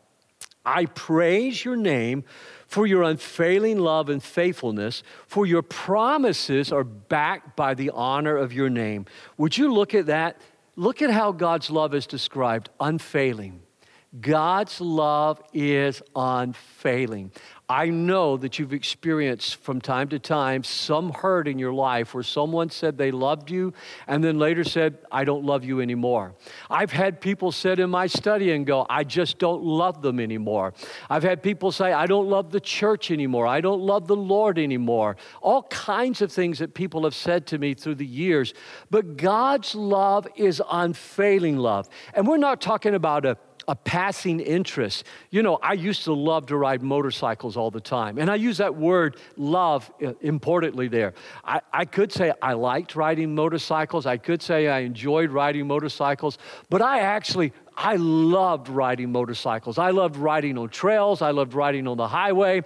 I 0.66 0.84
praise 0.84 1.64
your 1.64 1.76
name 1.76 2.24
for 2.68 2.86
your 2.86 3.02
unfailing 3.02 3.78
love 3.78 4.10
and 4.10 4.22
faithfulness, 4.22 5.02
for 5.26 5.46
your 5.46 5.62
promises 5.62 6.70
are 6.70 6.84
backed 6.84 7.56
by 7.56 7.74
the 7.74 7.90
honor 7.90 8.36
of 8.36 8.52
your 8.52 8.68
name. 8.68 9.06
Would 9.38 9.56
you 9.56 9.72
look 9.72 9.94
at 9.94 10.06
that? 10.06 10.40
Look 10.76 11.02
at 11.02 11.10
how 11.10 11.32
God's 11.32 11.70
love 11.70 11.94
is 11.94 12.06
described 12.06 12.68
unfailing. 12.78 13.62
God's 14.20 14.80
love 14.80 15.42
is 15.52 16.02
unfailing. 16.14 17.32
I 17.70 17.90
know 17.90 18.38
that 18.38 18.58
you've 18.58 18.72
experienced 18.72 19.56
from 19.56 19.82
time 19.82 20.08
to 20.08 20.18
time 20.18 20.64
some 20.64 21.10
hurt 21.10 21.46
in 21.46 21.58
your 21.58 21.74
life 21.74 22.14
where 22.14 22.22
someone 22.22 22.70
said 22.70 22.96
they 22.96 23.10
loved 23.10 23.50
you 23.50 23.74
and 24.06 24.24
then 24.24 24.38
later 24.38 24.64
said, 24.64 24.96
I 25.12 25.24
don't 25.24 25.44
love 25.44 25.66
you 25.66 25.82
anymore. 25.82 26.34
I've 26.70 26.92
had 26.92 27.20
people 27.20 27.52
sit 27.52 27.78
in 27.78 27.90
my 27.90 28.06
study 28.06 28.52
and 28.52 28.64
go, 28.64 28.86
I 28.88 29.04
just 29.04 29.38
don't 29.38 29.62
love 29.62 30.00
them 30.00 30.18
anymore. 30.18 30.72
I've 31.10 31.22
had 31.22 31.42
people 31.42 31.70
say, 31.70 31.92
I 31.92 32.06
don't 32.06 32.30
love 32.30 32.52
the 32.52 32.60
church 32.60 33.10
anymore. 33.10 33.46
I 33.46 33.60
don't 33.60 33.82
love 33.82 34.06
the 34.06 34.16
Lord 34.16 34.58
anymore. 34.58 35.18
All 35.42 35.64
kinds 35.64 36.22
of 36.22 36.32
things 36.32 36.60
that 36.60 36.72
people 36.72 37.04
have 37.04 37.14
said 37.14 37.46
to 37.48 37.58
me 37.58 37.74
through 37.74 37.96
the 37.96 38.06
years. 38.06 38.54
But 38.90 39.18
God's 39.18 39.74
love 39.74 40.26
is 40.36 40.62
unfailing 40.70 41.58
love. 41.58 41.90
And 42.14 42.26
we're 42.26 42.38
not 42.38 42.62
talking 42.62 42.94
about 42.94 43.26
a 43.26 43.36
a 43.68 43.76
passing 43.76 44.40
interest. 44.40 45.04
You 45.30 45.42
know, 45.42 45.58
I 45.62 45.74
used 45.74 46.04
to 46.04 46.14
love 46.14 46.46
to 46.46 46.56
ride 46.56 46.82
motorcycles 46.82 47.56
all 47.56 47.70
the 47.70 47.80
time. 47.80 48.18
And 48.18 48.30
I 48.30 48.34
use 48.34 48.56
that 48.56 48.74
word 48.74 49.18
love 49.36 49.90
uh, 50.04 50.14
importantly 50.22 50.88
there. 50.88 51.12
I, 51.44 51.60
I 51.72 51.84
could 51.84 52.10
say 52.10 52.32
I 52.40 52.54
liked 52.54 52.96
riding 52.96 53.34
motorcycles. 53.34 54.06
I 54.06 54.16
could 54.16 54.42
say 54.42 54.68
I 54.68 54.80
enjoyed 54.80 55.30
riding 55.30 55.66
motorcycles. 55.66 56.38
But 56.70 56.80
I 56.80 57.00
actually, 57.00 57.52
I 57.76 57.96
loved 57.96 58.70
riding 58.70 59.12
motorcycles. 59.12 59.78
I 59.78 59.90
loved 59.90 60.16
riding 60.16 60.56
on 60.56 60.70
trails. 60.70 61.20
I 61.20 61.30
loved 61.30 61.52
riding 61.52 61.86
on 61.86 61.98
the 61.98 62.08
highway. 62.08 62.62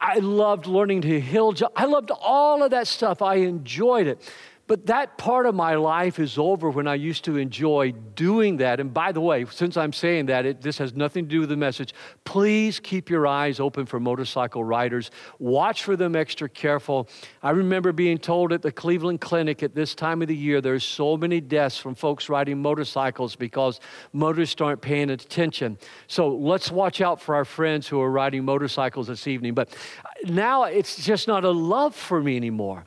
I 0.00 0.18
loved 0.18 0.66
learning 0.66 1.00
to 1.02 1.18
hill 1.18 1.52
jump. 1.52 1.72
I 1.74 1.86
loved 1.86 2.10
all 2.20 2.62
of 2.62 2.70
that 2.72 2.86
stuff. 2.86 3.22
I 3.22 3.36
enjoyed 3.36 4.06
it. 4.06 4.30
But 4.72 4.86
that 4.86 5.18
part 5.18 5.44
of 5.44 5.54
my 5.54 5.74
life 5.74 6.18
is 6.18 6.38
over 6.38 6.70
when 6.70 6.88
I 6.88 6.94
used 6.94 7.26
to 7.26 7.36
enjoy 7.36 7.92
doing 7.92 8.56
that. 8.56 8.80
And 8.80 8.94
by 8.94 9.12
the 9.12 9.20
way, 9.20 9.44
since 9.50 9.76
I'm 9.76 9.92
saying 9.92 10.24
that, 10.26 10.46
it, 10.46 10.62
this 10.62 10.78
has 10.78 10.94
nothing 10.94 11.26
to 11.26 11.28
do 11.28 11.40
with 11.40 11.50
the 11.50 11.58
message. 11.58 11.92
Please 12.24 12.80
keep 12.80 13.10
your 13.10 13.26
eyes 13.26 13.60
open 13.60 13.84
for 13.84 14.00
motorcycle 14.00 14.64
riders. 14.64 15.10
Watch 15.38 15.84
for 15.84 15.94
them 15.94 16.16
extra 16.16 16.48
careful. 16.48 17.06
I 17.42 17.50
remember 17.50 17.92
being 17.92 18.16
told 18.16 18.50
at 18.50 18.62
the 18.62 18.72
Cleveland 18.72 19.20
Clinic 19.20 19.62
at 19.62 19.74
this 19.74 19.94
time 19.94 20.22
of 20.22 20.28
the 20.28 20.34
year 20.34 20.62
there's 20.62 20.84
so 20.84 21.18
many 21.18 21.42
deaths 21.42 21.76
from 21.76 21.94
folks 21.94 22.30
riding 22.30 22.62
motorcycles 22.62 23.36
because 23.36 23.78
motorists 24.14 24.58
aren't 24.62 24.80
paying 24.80 25.10
attention. 25.10 25.76
So 26.06 26.28
let's 26.28 26.70
watch 26.70 27.02
out 27.02 27.20
for 27.20 27.34
our 27.34 27.44
friends 27.44 27.88
who 27.88 28.00
are 28.00 28.10
riding 28.10 28.42
motorcycles 28.46 29.08
this 29.08 29.26
evening. 29.26 29.52
But 29.52 29.76
now 30.24 30.64
it's 30.64 30.96
just 31.04 31.28
not 31.28 31.44
a 31.44 31.50
love 31.50 31.94
for 31.94 32.22
me 32.22 32.38
anymore. 32.38 32.86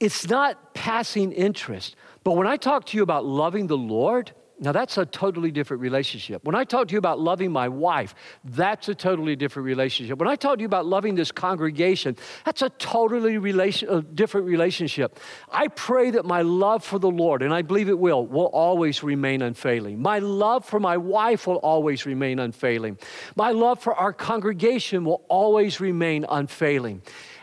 It's 0.00 0.28
not 0.28 0.74
passing 0.74 1.32
interest. 1.32 1.94
But 2.24 2.32
when 2.32 2.46
I 2.46 2.56
talk 2.56 2.86
to 2.86 2.96
you 2.96 3.02
about 3.02 3.24
loving 3.24 3.66
the 3.66 3.76
Lord, 3.76 4.32
now 4.62 4.72
that's 4.72 4.98
a 4.98 5.06
totally 5.06 5.50
different 5.50 5.80
relationship. 5.80 6.44
When 6.44 6.54
I 6.54 6.64
talk 6.64 6.88
to 6.88 6.92
you 6.92 6.98
about 6.98 7.18
loving 7.18 7.50
my 7.50 7.68
wife, 7.68 8.14
that's 8.44 8.90
a 8.90 8.94
totally 8.94 9.34
different 9.34 9.64
relationship. 9.64 10.18
When 10.18 10.28
I 10.28 10.36
talk 10.36 10.56
to 10.56 10.60
you 10.60 10.66
about 10.66 10.84
loving 10.84 11.14
this 11.14 11.32
congregation, 11.32 12.14
that's 12.44 12.60
a 12.60 12.68
totally 12.68 13.38
relation, 13.38 13.88
a 13.88 14.02
different 14.02 14.46
relationship. 14.46 15.18
I 15.50 15.68
pray 15.68 16.10
that 16.10 16.26
my 16.26 16.42
love 16.42 16.84
for 16.84 16.98
the 16.98 17.10
Lord, 17.10 17.42
and 17.42 17.54
I 17.54 17.62
believe 17.62 17.88
it 17.88 17.98
will, 17.98 18.26
will 18.26 18.50
always 18.52 19.02
remain 19.02 19.40
unfailing. 19.40 20.00
My 20.00 20.18
love 20.18 20.66
for 20.66 20.78
my 20.78 20.98
wife 20.98 21.46
will 21.46 21.56
always 21.56 22.04
remain 22.04 22.38
unfailing. 22.38 22.98
My 23.36 23.52
love 23.52 23.80
for 23.80 23.94
our 23.94 24.12
congregation 24.12 25.06
will 25.06 25.24
always 25.28 25.80
remain 25.80 26.26
unfailing. 26.28 27.00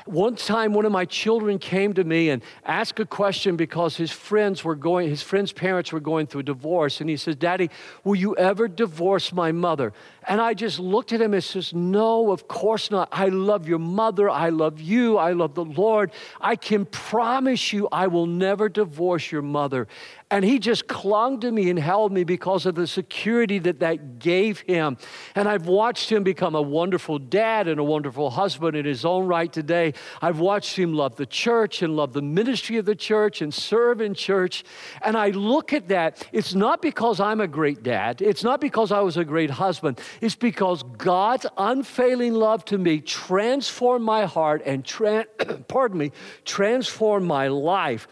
One 0.08 0.36
time, 0.36 0.74
one 0.74 0.86
of 0.86 0.92
my 0.92 1.06
children 1.06 1.60
came 1.60 1.94
to 1.96 2.04
me 2.04 2.30
and 2.30 2.42
asked 2.66 3.00
a 3.00 3.06
question 3.06 3.58
because 3.58 3.98
his 3.98 4.12
friends 4.12 4.64
were 4.64 4.76
going, 4.76 5.10
his 5.10 5.22
friends' 5.22 5.52
parents 5.52 5.92
were 5.92 6.00
going 6.00 6.28
through 6.28 6.42
a 6.42 6.44
divorce. 6.44 7.02
And 7.02 7.10
he 7.10 7.18
says, 7.18 7.36
Daddy, 7.36 7.70
will 8.06 8.16
you 8.16 8.36
ever 8.38 8.68
divorce 8.68 9.34
my 9.34 9.52
mother? 9.52 9.92
And 10.28 10.40
I 10.40 10.54
just 10.54 10.80
looked 10.80 11.12
at 11.12 11.22
him 11.22 11.34
and 11.34 11.44
says, 11.44 11.74
No, 11.74 12.32
of 12.32 12.48
course 12.48 12.90
not. 12.90 13.10
I 13.12 13.28
love 13.28 13.68
your 13.68 13.80
mother. 13.80 14.30
I 14.30 14.50
love 14.50 14.80
you. 14.80 15.18
I 15.18 15.34
love 15.34 15.56
the 15.56 15.66
Lord. 15.66 16.12
I 16.40 16.56
can 16.56 16.86
promise 16.86 17.74
you 17.74 17.88
I 17.92 18.08
will 18.08 18.28
never 18.28 18.70
divorce 18.70 19.32
your 19.32 19.42
mother. 19.42 19.88
And 20.30 20.44
he 20.44 20.60
just 20.60 20.88
clung 20.88 21.40
to 21.40 21.52
me 21.52 21.70
and 21.70 21.80
held 21.80 22.12
me 22.12 22.26
because 22.26 22.66
of 22.66 22.76
the 22.76 22.86
security 22.86 23.60
that 23.60 23.80
that 23.80 24.20
gave 24.20 24.60
him. 24.60 24.98
And 25.36 25.48
I've 25.48 25.68
watched 25.68 26.12
him 26.12 26.24
become 26.24 26.54
a 26.54 26.62
wonderful 26.62 27.18
dad 27.18 27.70
and 27.70 27.80
a 27.80 27.84
wonderful 27.84 28.30
husband 28.30 28.76
in 28.76 28.86
his 28.86 29.06
own 29.06 29.28
right 29.28 29.52
today. 29.52 29.94
I've 30.22 30.40
watched 30.40 30.76
him 30.76 30.94
love 30.94 31.16
the 31.16 31.26
church 31.26 31.82
and 31.82 31.96
love 31.96 32.12
the 32.12 32.22
ministry 32.22 32.76
of 32.76 32.84
the 32.84 32.96
church 32.96 33.42
and 33.42 33.54
serve 33.54 34.02
in 34.02 34.14
church. 34.14 34.66
And 35.02 35.16
I 35.16 35.30
look 35.30 35.72
at 35.72 35.88
that. 35.88 36.28
It's 36.34 36.54
not 36.54 36.82
because 36.82 37.22
I'm 37.22 37.40
a 37.40 37.48
great 37.48 37.82
dad, 37.82 38.22
it's 38.22 38.44
not 38.44 38.60
because 38.60 38.92
I 38.92 39.00
was 39.00 39.16
a 39.16 39.24
great 39.24 39.50
husband. 39.50 40.02
It's 40.20 40.36
because 40.36 40.84
God's 40.98 41.46
unfailing 41.58 42.34
love 42.34 42.66
to 42.66 42.78
me 42.78 43.00
transformed 43.00 44.04
my 44.04 44.26
heart 44.26 44.62
and, 44.66 44.84
tra- 44.84 45.26
pardon 45.70 45.98
me, 45.98 46.12
transformed 46.44 47.26
my 47.26 47.48
life. 47.48 48.10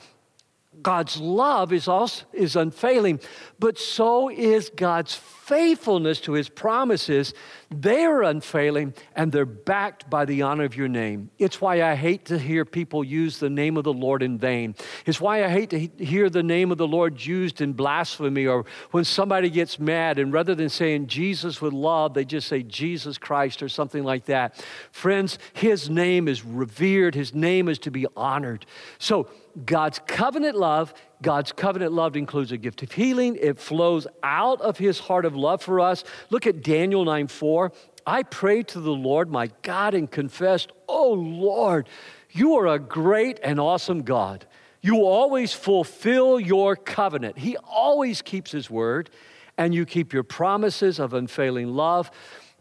God's 0.82 1.18
love 1.20 1.74
is, 1.74 1.88
also, 1.88 2.26
is 2.34 2.56
unfailing, 2.56 3.20
but 3.60 3.78
so 3.78 4.30
is 4.30 4.70
God's 4.70 5.16
faithfulness 5.16 6.20
to 6.22 6.34
his 6.34 6.50
promises. 6.50 7.34
They 7.82 8.06
are 8.06 8.24
unfailing 8.24 8.94
and 9.16 9.32
they're 9.32 9.46
backed 9.46 10.10
by 10.10 10.26
the 10.26 10.44
honor 10.44 10.64
of 10.64 10.78
your 10.78 10.88
name. 10.88 11.30
It's 11.38 11.60
why 11.60 11.84
I 11.84 11.96
hate 11.96 12.26
to 12.26 12.40
hear 12.40 12.64
people 12.64 13.04
use 13.04 13.40
the 13.40 13.50
name 13.50 13.76
of 13.76 13.84
the 13.84 13.94
Lord 13.94 14.24
in 14.24 14.38
vain. 14.38 14.76
It's 15.06 15.20
why 15.20 15.44
I 15.44 15.50
hate 15.50 15.70
to 15.72 15.80
hear 16.04 16.30
the 16.30 16.44
name 16.44 16.72
of 16.72 16.78
the 16.78 16.88
Lord 16.88 17.24
used 17.26 17.60
in 17.60 17.74
blasphemy 17.74 18.46
or 18.46 18.66
when 18.92 19.04
somebody 19.04 19.50
gets 19.50 19.78
mad 19.78 20.20
and 20.20 20.32
rather 20.32 20.56
than 20.56 20.70
saying 20.70 21.08
Jesus 21.08 21.62
with 21.62 21.74
love, 21.74 22.14
they 22.14 22.24
just 22.24 22.48
say 22.48 22.64
Jesus 22.64 23.18
Christ 23.18 23.62
or 23.62 23.68
something 23.68 24.04
like 24.04 24.26
that. 24.26 24.64
Friends, 24.92 25.38
his 25.54 25.90
name 25.90 26.28
is 26.28 26.46
revered, 26.46 27.14
his 27.14 27.34
name 27.34 27.68
is 27.68 27.80
to 27.80 27.92
be 27.92 28.08
honored. 28.16 28.66
So, 29.00 29.30
God's 29.64 30.00
covenant 30.06 30.58
love, 30.58 30.94
God's 31.22 31.52
covenant 31.52 31.94
love 31.94 32.16
includes 32.16 32.52
a 32.52 32.58
gift 32.58 32.84
of 32.84 32.92
healing. 32.92 33.38
It 33.40 33.58
flows 33.58 34.08
out 34.24 34.62
of 34.62 34.78
his 34.78 35.00
heart 35.00 35.26
of 35.26 35.36
love 35.36 35.62
for 35.62 35.80
us. 35.80 36.04
Look 36.30 36.46
at 36.46 36.62
Daniel 36.62 37.06
9 37.06 37.28
4. 37.28 37.72
I 38.08 38.24
prayed 38.24 38.68
to 38.70 38.80
the 38.80 38.92
Lord 38.92 39.30
my 39.30 39.50
God 39.62 39.94
and 39.94 40.10
confessed, 40.10 40.72
Oh 40.88 41.14
Lord, 41.14 41.90
you 42.32 42.56
are 42.56 42.68
a 42.68 42.80
great 42.80 43.40
and 43.42 43.60
awesome 43.60 44.04
God. 44.04 44.46
You 44.82 45.06
always 45.06 45.54
fulfill 45.54 46.40
your 46.40 46.76
covenant. 46.76 47.40
He 47.40 47.58
always 47.58 48.22
keeps 48.22 48.52
his 48.52 48.70
word, 48.70 49.10
and 49.58 49.74
you 49.74 49.86
keep 49.86 50.14
your 50.14 50.24
promises 50.24 51.00
of 51.00 51.14
unfailing 51.14 51.70
love 51.70 52.12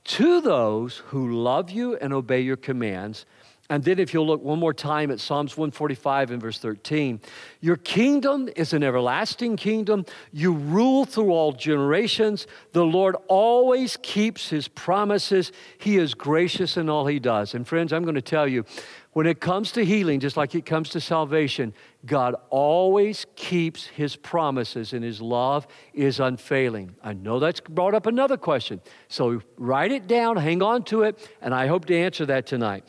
to 0.04 0.40
those 0.40 0.98
who 1.08 1.32
love 1.32 1.70
you 1.70 1.96
and 1.96 2.12
obey 2.12 2.40
your 2.40 2.56
commands. 2.56 3.26
And 3.70 3.82
then, 3.82 3.98
if 3.98 4.12
you'll 4.12 4.26
look 4.26 4.42
one 4.42 4.58
more 4.58 4.74
time 4.74 5.10
at 5.10 5.20
Psalms 5.20 5.56
145 5.56 6.32
and 6.32 6.40
verse 6.40 6.58
13, 6.58 7.18
your 7.62 7.76
kingdom 7.76 8.50
is 8.56 8.74
an 8.74 8.82
everlasting 8.82 9.56
kingdom. 9.56 10.04
You 10.32 10.52
rule 10.52 11.06
through 11.06 11.30
all 11.30 11.52
generations. 11.52 12.46
The 12.72 12.84
Lord 12.84 13.16
always 13.26 13.96
keeps 14.02 14.50
his 14.50 14.68
promises. 14.68 15.50
He 15.78 15.96
is 15.96 16.12
gracious 16.12 16.76
in 16.76 16.90
all 16.90 17.06
he 17.06 17.18
does. 17.18 17.54
And, 17.54 17.66
friends, 17.66 17.94
I'm 17.94 18.02
going 18.02 18.16
to 18.16 18.22
tell 18.22 18.46
you, 18.46 18.66
when 19.14 19.26
it 19.26 19.40
comes 19.40 19.70
to 19.72 19.84
healing, 19.84 20.18
just 20.18 20.36
like 20.36 20.54
it 20.56 20.66
comes 20.66 20.90
to 20.90 21.00
salvation, 21.00 21.72
God 22.04 22.34
always 22.50 23.26
keeps 23.36 23.86
his 23.86 24.16
promises 24.16 24.92
and 24.92 25.04
his 25.04 25.22
love 25.22 25.68
is 25.94 26.18
unfailing. 26.18 26.96
I 27.02 27.12
know 27.12 27.38
that's 27.38 27.60
brought 27.60 27.94
up 27.94 28.06
another 28.06 28.36
question. 28.36 28.80
So 29.08 29.40
write 29.56 29.92
it 29.92 30.08
down, 30.08 30.36
hang 30.36 30.62
on 30.62 30.82
to 30.84 31.04
it, 31.04 31.30
and 31.40 31.54
I 31.54 31.68
hope 31.68 31.84
to 31.86 31.96
answer 31.96 32.26
that 32.26 32.46
tonight. 32.46 32.84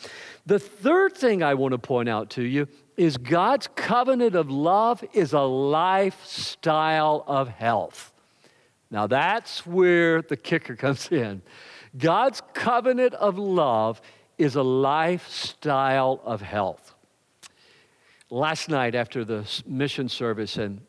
The 0.48 0.58
third 0.58 1.16
thing 1.16 1.44
I 1.44 1.54
want 1.54 1.74
to 1.74 1.78
point 1.78 2.10
out 2.10 2.32
to 2.32 2.44
you 2.44 2.68
is 2.98 3.18
God's 3.18 3.70
covenant 3.76 4.36
of 4.36 4.50
love 4.50 5.04
is 5.14 5.34
a 5.34 5.42
lifestyle 5.42 7.24
of 7.28 7.50
health. 7.50 8.12
Now 8.90 9.06
that's 9.06 9.64
where 9.66 10.24
the 10.24 10.38
kicker 10.38 10.76
comes 10.76 11.12
in. 11.12 11.44
God's 11.96 12.42
covenant 12.54 13.14
of 13.14 13.38
love 13.38 14.02
is 14.38 14.56
a 14.56 14.64
lifestyle 14.64 16.22
of 16.24 16.42
health. 16.42 16.94
Last 18.30 18.70
night, 18.70 18.96
after 18.96 19.24
the 19.24 19.48
mission 19.66 20.10
service, 20.10 20.58
and 20.58 20.82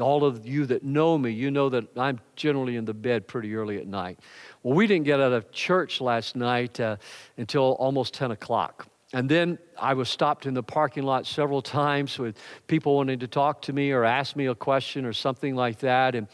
all 0.00 0.24
of 0.24 0.46
you 0.46 0.66
that 0.66 0.84
know 0.84 1.18
me, 1.18 1.30
you 1.30 1.50
know 1.50 1.68
that 1.68 1.96
I'm 1.96 2.20
generally 2.36 2.76
in 2.76 2.84
the 2.84 2.94
bed 2.94 3.26
pretty 3.26 3.54
early 3.54 3.78
at 3.78 3.86
night. 3.86 4.20
Well, 4.62 4.74
we 4.74 4.86
didn't 4.86 5.04
get 5.04 5.20
out 5.20 5.32
of 5.32 5.50
church 5.50 6.00
last 6.00 6.36
night 6.36 6.78
uh, 6.78 6.96
until 7.36 7.72
almost 7.78 8.14
10 8.14 8.30
o'clock. 8.30 8.86
And 9.14 9.28
then 9.28 9.58
I 9.78 9.92
was 9.94 10.08
stopped 10.08 10.46
in 10.46 10.54
the 10.54 10.62
parking 10.62 11.02
lot 11.02 11.26
several 11.26 11.60
times 11.60 12.18
with 12.18 12.38
people 12.66 12.96
wanting 12.96 13.18
to 13.18 13.26
talk 13.26 13.60
to 13.62 13.72
me 13.72 13.90
or 13.90 14.04
ask 14.04 14.36
me 14.36 14.46
a 14.46 14.54
question 14.54 15.04
or 15.04 15.12
something 15.12 15.54
like 15.54 15.80
that. 15.80 16.14
And 16.14 16.28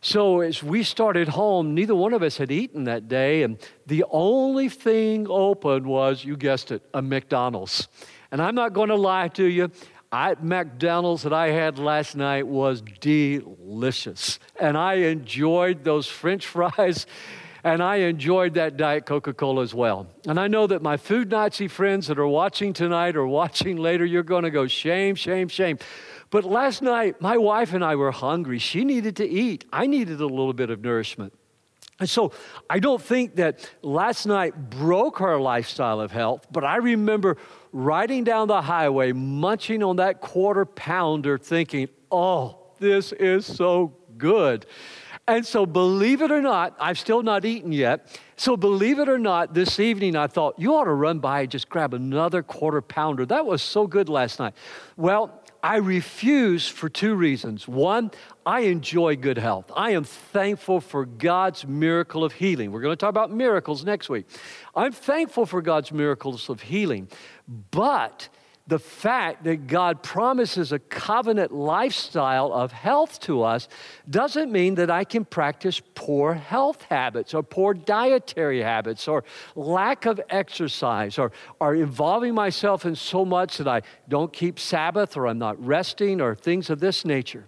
so 0.00 0.40
as 0.40 0.62
we 0.62 0.82
started 0.82 1.28
home, 1.28 1.74
neither 1.74 1.94
one 1.94 2.12
of 2.12 2.22
us 2.22 2.36
had 2.36 2.50
eaten 2.50 2.84
that 2.84 3.08
day, 3.08 3.42
and 3.42 3.58
the 3.86 4.04
only 4.10 4.68
thing 4.68 5.26
open 5.28 5.88
was, 5.88 6.24
you 6.24 6.36
guessed 6.36 6.70
it, 6.70 6.82
a 6.94 7.02
McDonald's. 7.02 7.88
And 8.30 8.40
I'm 8.42 8.54
not 8.54 8.72
going 8.72 8.90
to 8.90 8.96
lie 8.96 9.28
to 9.28 9.44
you, 9.44 9.70
I, 10.10 10.36
McDonald's 10.40 11.22
that 11.24 11.32
I 11.32 11.48
had 11.48 11.78
last 11.78 12.16
night 12.16 12.46
was 12.46 12.82
delicious. 13.00 14.38
And 14.58 14.76
I 14.76 14.94
enjoyed 14.94 15.84
those 15.84 16.06
french 16.06 16.46
fries 16.46 17.06
and 17.64 17.82
I 17.82 17.96
enjoyed 17.96 18.54
that 18.54 18.76
Diet 18.76 19.04
Coca 19.04 19.34
Cola 19.34 19.62
as 19.62 19.74
well. 19.74 20.06
And 20.26 20.38
I 20.38 20.48
know 20.48 20.66
that 20.68 20.80
my 20.80 20.96
food 20.96 21.30
Nazi 21.30 21.68
friends 21.68 22.06
that 22.06 22.18
are 22.18 22.26
watching 22.26 22.72
tonight 22.72 23.16
or 23.16 23.26
watching 23.26 23.76
later, 23.76 24.04
you're 24.04 24.22
going 24.22 24.44
to 24.44 24.50
go, 24.50 24.66
shame, 24.66 25.16
shame, 25.16 25.48
shame. 25.48 25.78
But 26.30 26.44
last 26.44 26.82
night, 26.82 27.20
my 27.20 27.38
wife 27.38 27.72
and 27.72 27.84
I 27.84 27.96
were 27.96 28.12
hungry. 28.12 28.58
She 28.58 28.84
needed 28.84 29.16
to 29.16 29.28
eat, 29.28 29.64
I 29.72 29.86
needed 29.86 30.20
a 30.20 30.26
little 30.26 30.52
bit 30.52 30.70
of 30.70 30.80
nourishment. 30.82 31.32
And 32.00 32.08
so 32.08 32.32
I 32.70 32.78
don't 32.78 33.02
think 33.02 33.36
that 33.36 33.68
last 33.82 34.26
night 34.26 34.70
broke 34.70 35.20
our 35.20 35.40
lifestyle 35.40 36.00
of 36.00 36.12
health, 36.12 36.46
but 36.52 36.64
I 36.64 36.76
remember 36.76 37.38
riding 37.72 38.22
down 38.22 38.46
the 38.46 38.62
highway, 38.62 39.10
munching 39.12 39.82
on 39.82 39.96
that 39.96 40.20
quarter 40.20 40.64
pounder, 40.64 41.38
thinking, 41.38 41.88
oh, 42.12 42.58
this 42.78 43.12
is 43.12 43.44
so 43.46 43.94
good. 44.16 44.66
And 45.26 45.44
so, 45.44 45.66
believe 45.66 46.22
it 46.22 46.30
or 46.30 46.40
not, 46.40 46.74
I've 46.80 46.98
still 46.98 47.22
not 47.22 47.44
eaten 47.44 47.70
yet. 47.70 48.18
So, 48.36 48.56
believe 48.56 48.98
it 48.98 49.10
or 49.10 49.18
not, 49.18 49.52
this 49.52 49.78
evening 49.78 50.16
I 50.16 50.26
thought, 50.26 50.54
you 50.56 50.74
ought 50.74 50.84
to 50.84 50.94
run 50.94 51.18
by 51.18 51.42
and 51.42 51.50
just 51.50 51.68
grab 51.68 51.92
another 51.92 52.42
quarter 52.42 52.80
pounder. 52.80 53.26
That 53.26 53.44
was 53.44 53.60
so 53.60 53.86
good 53.86 54.08
last 54.08 54.38
night. 54.38 54.54
Well, 54.96 55.37
I 55.62 55.76
refuse 55.76 56.68
for 56.68 56.88
two 56.88 57.14
reasons. 57.14 57.66
One, 57.66 58.10
I 58.46 58.60
enjoy 58.60 59.16
good 59.16 59.38
health. 59.38 59.70
I 59.74 59.90
am 59.90 60.04
thankful 60.04 60.80
for 60.80 61.04
God's 61.04 61.66
miracle 61.66 62.22
of 62.22 62.32
healing. 62.32 62.70
We're 62.70 62.80
going 62.80 62.92
to 62.92 62.96
talk 62.96 63.10
about 63.10 63.32
miracles 63.32 63.84
next 63.84 64.08
week. 64.08 64.26
I'm 64.76 64.92
thankful 64.92 65.46
for 65.46 65.60
God's 65.60 65.90
miracles 65.90 66.48
of 66.48 66.62
healing. 66.62 67.08
But 67.70 68.28
the 68.68 68.78
fact 68.78 69.44
that 69.44 69.66
God 69.66 70.02
promises 70.02 70.72
a 70.72 70.78
covenant 70.78 71.52
lifestyle 71.52 72.52
of 72.52 72.70
health 72.70 73.18
to 73.20 73.42
us 73.42 73.66
doesn't 74.08 74.52
mean 74.52 74.74
that 74.74 74.90
I 74.90 75.04
can 75.04 75.24
practice 75.24 75.80
poor 75.94 76.34
health 76.34 76.82
habits 76.82 77.32
or 77.32 77.42
poor 77.42 77.72
dietary 77.72 78.62
habits 78.62 79.08
or 79.08 79.24
lack 79.56 80.04
of 80.04 80.20
exercise 80.28 81.18
or, 81.18 81.32
or 81.58 81.74
involving 81.74 82.34
myself 82.34 82.84
in 82.84 82.94
so 82.94 83.24
much 83.24 83.56
that 83.56 83.66
I 83.66 83.80
don't 84.06 84.34
keep 84.34 84.60
Sabbath 84.60 85.16
or 85.16 85.26
I'm 85.26 85.38
not 85.38 85.64
resting 85.64 86.20
or 86.20 86.34
things 86.34 86.68
of 86.68 86.78
this 86.78 87.06
nature. 87.06 87.46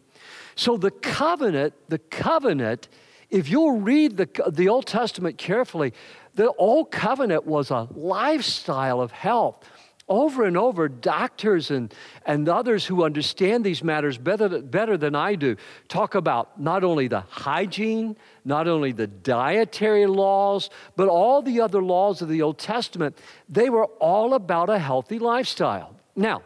So 0.55 0.79
the 0.79 0.91
covenant, 0.91 1.75
the 1.91 1.99
covenant, 1.99 2.89
if 3.29 3.51
you'll 3.51 3.81
read 3.81 4.17
the, 4.17 4.29
the 4.51 4.71
Old 4.71 4.87
Testament 4.87 5.37
carefully, 5.37 5.93
the 6.35 6.51
Old 6.53 6.91
Covenant 6.91 7.45
was 7.45 7.71
a 7.71 7.89
lifestyle 7.95 9.03
of 9.03 9.13
health 9.13 9.69
over 10.11 10.45
and 10.45 10.57
over, 10.57 10.89
doctors 10.89 11.71
and, 11.71 11.95
and 12.27 12.49
others 12.49 12.85
who 12.85 13.05
understand 13.05 13.65
these 13.65 13.83
matters 13.83 14.19
better, 14.19 14.61
better 14.61 14.97
than 14.97 15.15
I 15.15 15.37
do 15.37 15.57
talk 15.89 16.17
about 16.17 16.61
not 16.61 16.83
only 16.83 17.07
the 17.07 17.21
hygiene, 17.21 18.17
not 18.45 18.67
only 18.67 18.91
the 18.91 19.07
dietary 19.07 20.07
laws, 20.07 20.69
but 20.97 21.09
all 21.09 21.41
the 21.41 21.61
other 21.61 21.81
laws 21.81 22.21
of 22.21 22.29
the 22.29 22.43
Old 22.43 22.59
Testament. 22.59 23.17
They 23.49 23.71
were 23.71 23.87
all 24.01 24.35
about 24.35 24.69
a 24.69 24.81
healthy 24.81 25.21
lifestyle. 25.21 25.95
Now, 26.17 26.43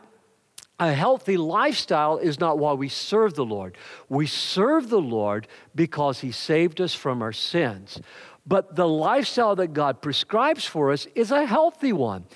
a 0.79 0.93
healthy 0.93 1.37
lifestyle 1.39 2.19
is 2.19 2.39
not 2.39 2.59
why 2.59 2.75
we 2.75 2.89
serve 2.89 3.35
the 3.35 3.45
Lord. 3.45 3.79
We 4.09 4.27
serve 4.27 4.91
the 4.91 5.01
Lord 5.01 5.49
because 5.75 6.21
He 6.21 6.33
saved 6.33 6.81
us 6.81 6.95
from 6.95 7.23
our 7.23 7.33
sins. 7.33 8.01
But 8.47 8.77
the 8.77 8.89
lifestyle 8.89 9.57
that 9.57 9.73
God 9.73 10.03
prescribes 10.03 10.67
for 10.67 10.93
us 10.93 11.07
is 11.15 11.31
a 11.31 11.47
healthy 11.47 11.93
one. 11.95 12.27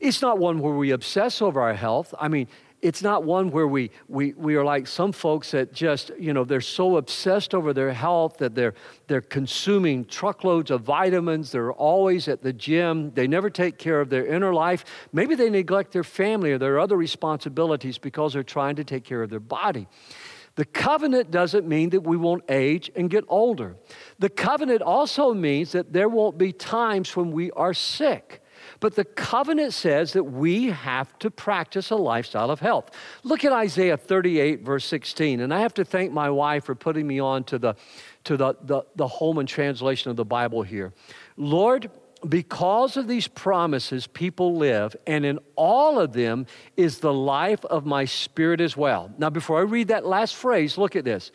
It's 0.00 0.22
not 0.22 0.38
one 0.38 0.60
where 0.60 0.74
we 0.74 0.90
obsess 0.90 1.40
over 1.40 1.60
our 1.60 1.74
health. 1.74 2.14
I 2.18 2.28
mean, 2.28 2.48
it's 2.82 3.02
not 3.02 3.24
one 3.24 3.50
where 3.50 3.66
we, 3.66 3.90
we, 4.06 4.34
we 4.34 4.54
are 4.54 4.64
like 4.64 4.86
some 4.86 5.10
folks 5.10 5.50
that 5.52 5.72
just, 5.72 6.10
you 6.18 6.34
know, 6.34 6.44
they're 6.44 6.60
so 6.60 6.98
obsessed 6.98 7.54
over 7.54 7.72
their 7.72 7.92
health 7.92 8.36
that 8.38 8.54
they're, 8.54 8.74
they're 9.06 9.22
consuming 9.22 10.04
truckloads 10.04 10.70
of 10.70 10.82
vitamins. 10.82 11.52
They're 11.52 11.72
always 11.72 12.28
at 12.28 12.42
the 12.42 12.52
gym. 12.52 13.12
They 13.14 13.26
never 13.26 13.48
take 13.48 13.78
care 13.78 14.00
of 14.00 14.10
their 14.10 14.26
inner 14.26 14.52
life. 14.52 14.84
Maybe 15.12 15.34
they 15.34 15.48
neglect 15.48 15.92
their 15.92 16.04
family 16.04 16.52
or 16.52 16.58
their 16.58 16.78
other 16.78 16.96
responsibilities 16.96 17.96
because 17.96 18.34
they're 18.34 18.42
trying 18.42 18.76
to 18.76 18.84
take 18.84 19.04
care 19.04 19.22
of 19.22 19.30
their 19.30 19.40
body. 19.40 19.88
The 20.56 20.66
covenant 20.66 21.30
doesn't 21.30 21.66
mean 21.66 21.90
that 21.90 22.02
we 22.02 22.16
won't 22.16 22.44
age 22.48 22.90
and 22.94 23.10
get 23.10 23.24
older. 23.28 23.76
The 24.18 24.30
covenant 24.30 24.82
also 24.82 25.34
means 25.34 25.72
that 25.72 25.92
there 25.92 26.08
won't 26.08 26.38
be 26.38 26.52
times 26.52 27.16
when 27.16 27.30
we 27.30 27.50
are 27.52 27.74
sick. 27.74 28.42
But 28.80 28.94
the 28.94 29.04
covenant 29.04 29.72
says 29.72 30.12
that 30.12 30.24
we 30.24 30.66
have 30.66 31.18
to 31.20 31.30
practice 31.30 31.90
a 31.90 31.96
lifestyle 31.96 32.50
of 32.50 32.60
health. 32.60 32.90
Look 33.22 33.44
at 33.44 33.52
Isaiah 33.52 33.96
38, 33.96 34.62
verse 34.62 34.84
16. 34.84 35.40
And 35.40 35.52
I 35.52 35.60
have 35.60 35.74
to 35.74 35.84
thank 35.84 36.12
my 36.12 36.30
wife 36.30 36.64
for 36.64 36.74
putting 36.74 37.06
me 37.06 37.18
on 37.18 37.44
to 37.44 37.58
the, 37.58 37.74
to 38.24 38.36
the, 38.36 38.54
the, 38.62 38.82
the 38.96 39.08
Holman 39.08 39.46
translation 39.46 40.10
of 40.10 40.16
the 40.16 40.24
Bible 40.24 40.62
here. 40.62 40.92
Lord, 41.36 41.90
because 42.28 42.96
of 42.96 43.08
these 43.08 43.28
promises, 43.28 44.06
people 44.06 44.56
live, 44.56 44.96
and 45.06 45.24
in 45.24 45.38
all 45.54 46.00
of 46.00 46.12
them 46.12 46.46
is 46.76 46.98
the 46.98 47.12
life 47.12 47.64
of 47.66 47.86
my 47.86 48.04
spirit 48.04 48.60
as 48.60 48.76
well. 48.76 49.12
Now, 49.18 49.30
before 49.30 49.58
I 49.58 49.62
read 49.62 49.88
that 49.88 50.06
last 50.06 50.34
phrase, 50.34 50.78
look 50.78 50.96
at 50.96 51.04
this. 51.04 51.30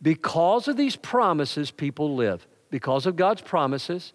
Because 0.00 0.68
of 0.68 0.76
these 0.76 0.96
promises, 0.96 1.70
people 1.70 2.14
live. 2.14 2.46
Because 2.70 3.06
of 3.06 3.16
God's 3.16 3.42
promises, 3.42 4.12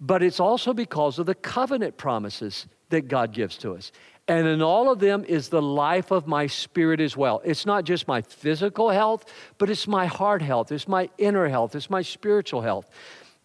but 0.00 0.22
it's 0.22 0.40
also 0.40 0.72
because 0.72 1.18
of 1.18 1.26
the 1.26 1.34
covenant 1.34 1.96
promises 1.96 2.66
that 2.90 3.08
God 3.08 3.32
gives 3.32 3.56
to 3.58 3.74
us. 3.74 3.92
And 4.26 4.46
in 4.46 4.62
all 4.62 4.90
of 4.90 5.00
them 5.00 5.24
is 5.24 5.48
the 5.48 5.60
life 5.60 6.10
of 6.10 6.26
my 6.26 6.46
spirit 6.46 7.00
as 7.00 7.16
well. 7.16 7.42
It's 7.44 7.66
not 7.66 7.84
just 7.84 8.08
my 8.08 8.22
physical 8.22 8.88
health, 8.88 9.26
but 9.58 9.68
it's 9.68 9.86
my 9.86 10.06
heart 10.06 10.40
health, 10.40 10.72
it's 10.72 10.88
my 10.88 11.10
inner 11.18 11.48
health, 11.48 11.74
it's 11.74 11.90
my 11.90 12.02
spiritual 12.02 12.62
health. 12.62 12.88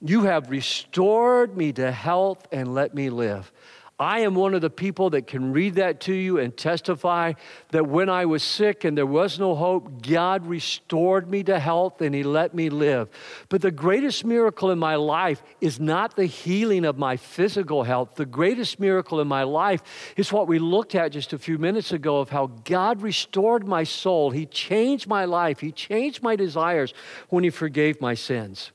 You 0.02 0.24
have 0.24 0.50
restored 0.50 1.58
me 1.58 1.74
to 1.74 1.92
health 1.92 2.48
and 2.52 2.74
let 2.74 2.96
me 2.96 3.10
live. 3.10 3.52
I 4.00 4.20
am 4.22 4.34
one 4.34 4.54
of 4.54 4.62
the 4.62 4.70
people 4.70 5.10
that 5.10 5.28
can 5.28 5.52
read 5.52 5.76
that 5.76 6.00
to 6.02 6.14
you 6.14 6.40
and 6.40 6.56
testify 6.56 7.34
that 7.72 7.86
when 7.86 8.08
I 8.08 8.26
was 8.26 8.44
sick 8.44 8.86
and 8.86 8.98
there 8.98 9.06
was 9.06 9.38
no 9.38 9.56
hope, 9.56 10.02
God 10.08 10.48
restored 10.48 11.30
me 11.30 11.44
to 11.44 11.60
health 11.60 12.00
and 12.02 12.16
He 12.16 12.24
let 12.24 12.54
me 12.54 12.70
live. 12.70 13.10
But 13.50 13.62
the 13.62 13.72
greatest 13.72 14.24
miracle 14.24 14.72
in 14.72 14.80
my 14.80 14.96
life 14.96 15.44
is 15.60 15.82
not 15.82 16.16
the 16.16 16.28
healing 16.28 16.86
of 16.86 16.98
my 16.98 17.18
physical 17.18 17.84
health. 17.84 18.16
The 18.16 18.26
greatest 18.26 18.80
miracle 18.80 19.20
in 19.20 19.28
my 19.28 19.44
life 19.44 19.84
is 20.16 20.32
what 20.32 20.48
we 20.48 20.60
looked 20.60 20.96
at 20.96 21.12
just 21.12 21.34
a 21.34 21.38
few 21.38 21.58
minutes 21.58 21.92
ago 21.92 22.20
of 22.20 22.30
how 22.30 22.48
God 22.64 23.02
restored 23.02 23.68
my 23.68 23.84
soul. 23.84 24.32
He 24.32 24.46
changed 24.46 25.08
my 25.08 25.26
life, 25.26 25.60
He 25.60 25.74
changed 25.74 26.24
my 26.24 26.38
desires 26.38 26.94
when 27.28 27.44
He 27.44 27.50
forgave 27.50 28.00
my 28.00 28.14
sins. 28.14 28.72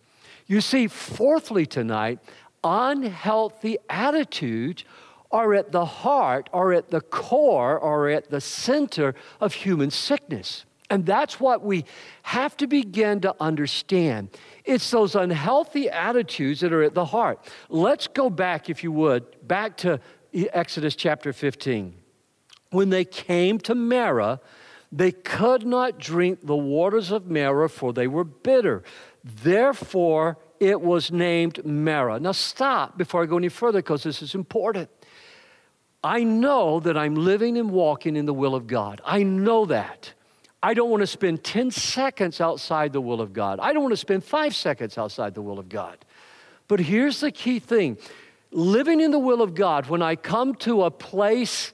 You 0.47 0.61
see, 0.61 0.87
fourthly, 0.87 1.65
tonight, 1.65 2.19
unhealthy 2.63 3.79
attitudes 3.89 4.85
are 5.35 5.53
at 5.53 5.73
the 5.73 5.85
heart, 5.85 6.49
are 6.53 6.73
at 6.73 6.91
the 6.91 7.01
core, 7.01 7.81
are 7.81 8.09
at 8.09 8.31
the 8.31 8.41
center 8.41 9.17
of 9.41 9.53
human 9.53 9.91
sickness. 9.91 10.65
And 10.89 11.05
that's 11.05 11.41
what 11.41 11.65
we 11.65 11.87
have 12.23 12.57
to 12.59 12.69
begin 12.69 13.21
to 13.23 13.35
understand. 13.41 14.29
It's 14.65 14.89
those 14.93 15.17
unhealthy 15.17 15.91
attitudes 15.91 16.61
that 16.61 16.73
are 16.73 16.85
at 16.85 16.95
the 16.95 17.07
heart. 17.07 17.41
Let's 17.69 18.07
go 18.07 18.31
back, 18.31 18.71
if 18.71 18.85
you 18.85 18.93
would, 18.93 19.25
back 19.47 19.77
to 19.79 19.99
Exodus 20.33 20.95
chapter 20.95 21.33
15. 21.33 21.95
When 22.71 22.91
they 22.91 23.05
came 23.05 23.59
to 23.61 23.75
Marah, 23.75 24.41
they 24.93 25.11
could 25.11 25.67
not 25.67 25.99
drink 25.99 26.47
the 26.47 26.57
waters 26.57 27.11
of 27.11 27.27
Marah, 27.27 27.69
for 27.69 27.93
they 27.93 28.07
were 28.07 28.23
bitter. 28.23 28.85
Therefore, 29.25 30.39
it 30.61 30.81
was 30.81 31.11
named 31.11 31.65
Marah. 31.65 32.21
Now, 32.21 32.33
stop 32.33 32.97
before 32.97 33.25
I 33.25 33.27
go 33.27 33.37
any 33.37 33.49
further 33.49 33.81
because 33.81 34.05
this 34.05 34.23
is 34.23 34.37
important. 34.37 34.89
I 36.05 36.23
know 36.23 36.81
that 36.81 36.99
I'm 36.99 37.15
living 37.15 37.57
and 37.57 37.71
walking 37.71 38.15
in 38.15 38.27
the 38.27 38.35
will 38.35 38.55
of 38.55 38.67
God. 38.67 39.01
I 39.07 39.23
know 39.23 39.65
that. 39.65 40.13
I 40.63 40.75
don't 40.75 40.91
want 40.91 41.01
to 41.01 41.07
spend 41.07 41.43
10 41.43 41.71
seconds 41.71 42.43
outside 42.43 42.93
the 42.93 43.01
will 43.01 43.23
of 43.23 43.33
God. 43.33 43.59
I 43.59 43.73
don't 43.73 43.83
want 43.83 43.93
to 43.93 43.99
spend 43.99 44.23
five 44.23 44.55
seconds 44.55 44.99
outside 44.99 45.35
the 45.35 45.43
will 45.43 45.59
of 45.59 45.71
God. 45.71 45.97
But 46.69 46.81
here's 46.81 47.21
the 47.21 47.31
key 47.31 47.59
thing 47.59 47.97
living 48.51 49.01
in 49.01 49.11
the 49.11 49.19
will 49.19 49.43
of 49.43 49.55
God, 49.55 49.87
when 49.87 50.03
I 50.03 50.15
come 50.15 50.55
to 50.57 50.85
a 50.85 50.91
place 50.91 51.73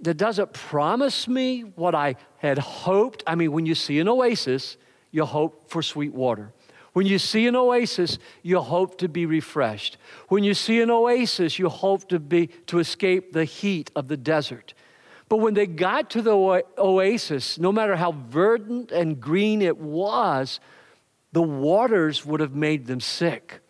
that 0.00 0.16
doesn't 0.16 0.52
promise 0.52 1.28
me 1.28 1.60
what 1.60 1.94
I 1.94 2.16
had 2.38 2.58
hoped, 2.58 3.22
I 3.26 3.34
mean, 3.34 3.52
when 3.52 3.66
you 3.66 3.74
see 3.74 4.00
an 4.00 4.08
oasis, 4.08 4.76
you 5.10 5.24
hope 5.24 5.70
for 5.70 5.82
sweet 5.82 6.12
water. 6.12 6.52
When 6.96 7.04
you 7.04 7.18
see 7.18 7.46
an 7.46 7.54
oasis, 7.54 8.18
you 8.42 8.58
hope 8.58 8.96
to 9.00 9.08
be 9.10 9.26
refreshed. 9.26 9.98
When 10.28 10.44
you 10.44 10.54
see 10.54 10.80
an 10.80 10.90
oasis, 10.90 11.58
you 11.58 11.68
hope 11.68 12.08
to 12.08 12.18
be 12.18 12.46
to 12.68 12.78
escape 12.78 13.34
the 13.34 13.44
heat 13.44 13.90
of 13.94 14.08
the 14.08 14.16
desert. 14.16 14.72
But 15.28 15.36
when 15.36 15.52
they 15.52 15.66
got 15.66 16.08
to 16.12 16.22
the 16.22 16.64
oasis, 16.78 17.58
no 17.58 17.70
matter 17.70 17.96
how 17.96 18.12
verdant 18.12 18.92
and 18.92 19.20
green 19.20 19.60
it 19.60 19.76
was, 19.76 20.58
the 21.32 21.42
waters 21.42 22.24
would 22.24 22.40
have 22.40 22.54
made 22.54 22.86
them 22.86 23.00
sick. 23.00 23.60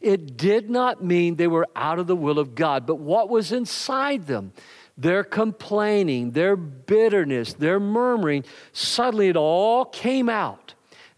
It 0.00 0.38
did 0.38 0.70
not 0.70 1.04
mean 1.04 1.36
they 1.36 1.48
were 1.48 1.68
out 1.76 1.98
of 1.98 2.06
the 2.06 2.16
will 2.16 2.38
of 2.38 2.54
God, 2.54 2.86
but 2.86 2.94
what 2.94 3.28
was 3.28 3.52
inside 3.52 4.26
them, 4.26 4.54
their 4.96 5.22
complaining, 5.22 6.30
their 6.30 6.56
bitterness, 6.56 7.52
their 7.52 7.78
murmuring, 7.78 8.42
suddenly 8.72 9.28
it 9.28 9.36
all 9.36 9.84
came 9.84 10.30
out. 10.30 10.72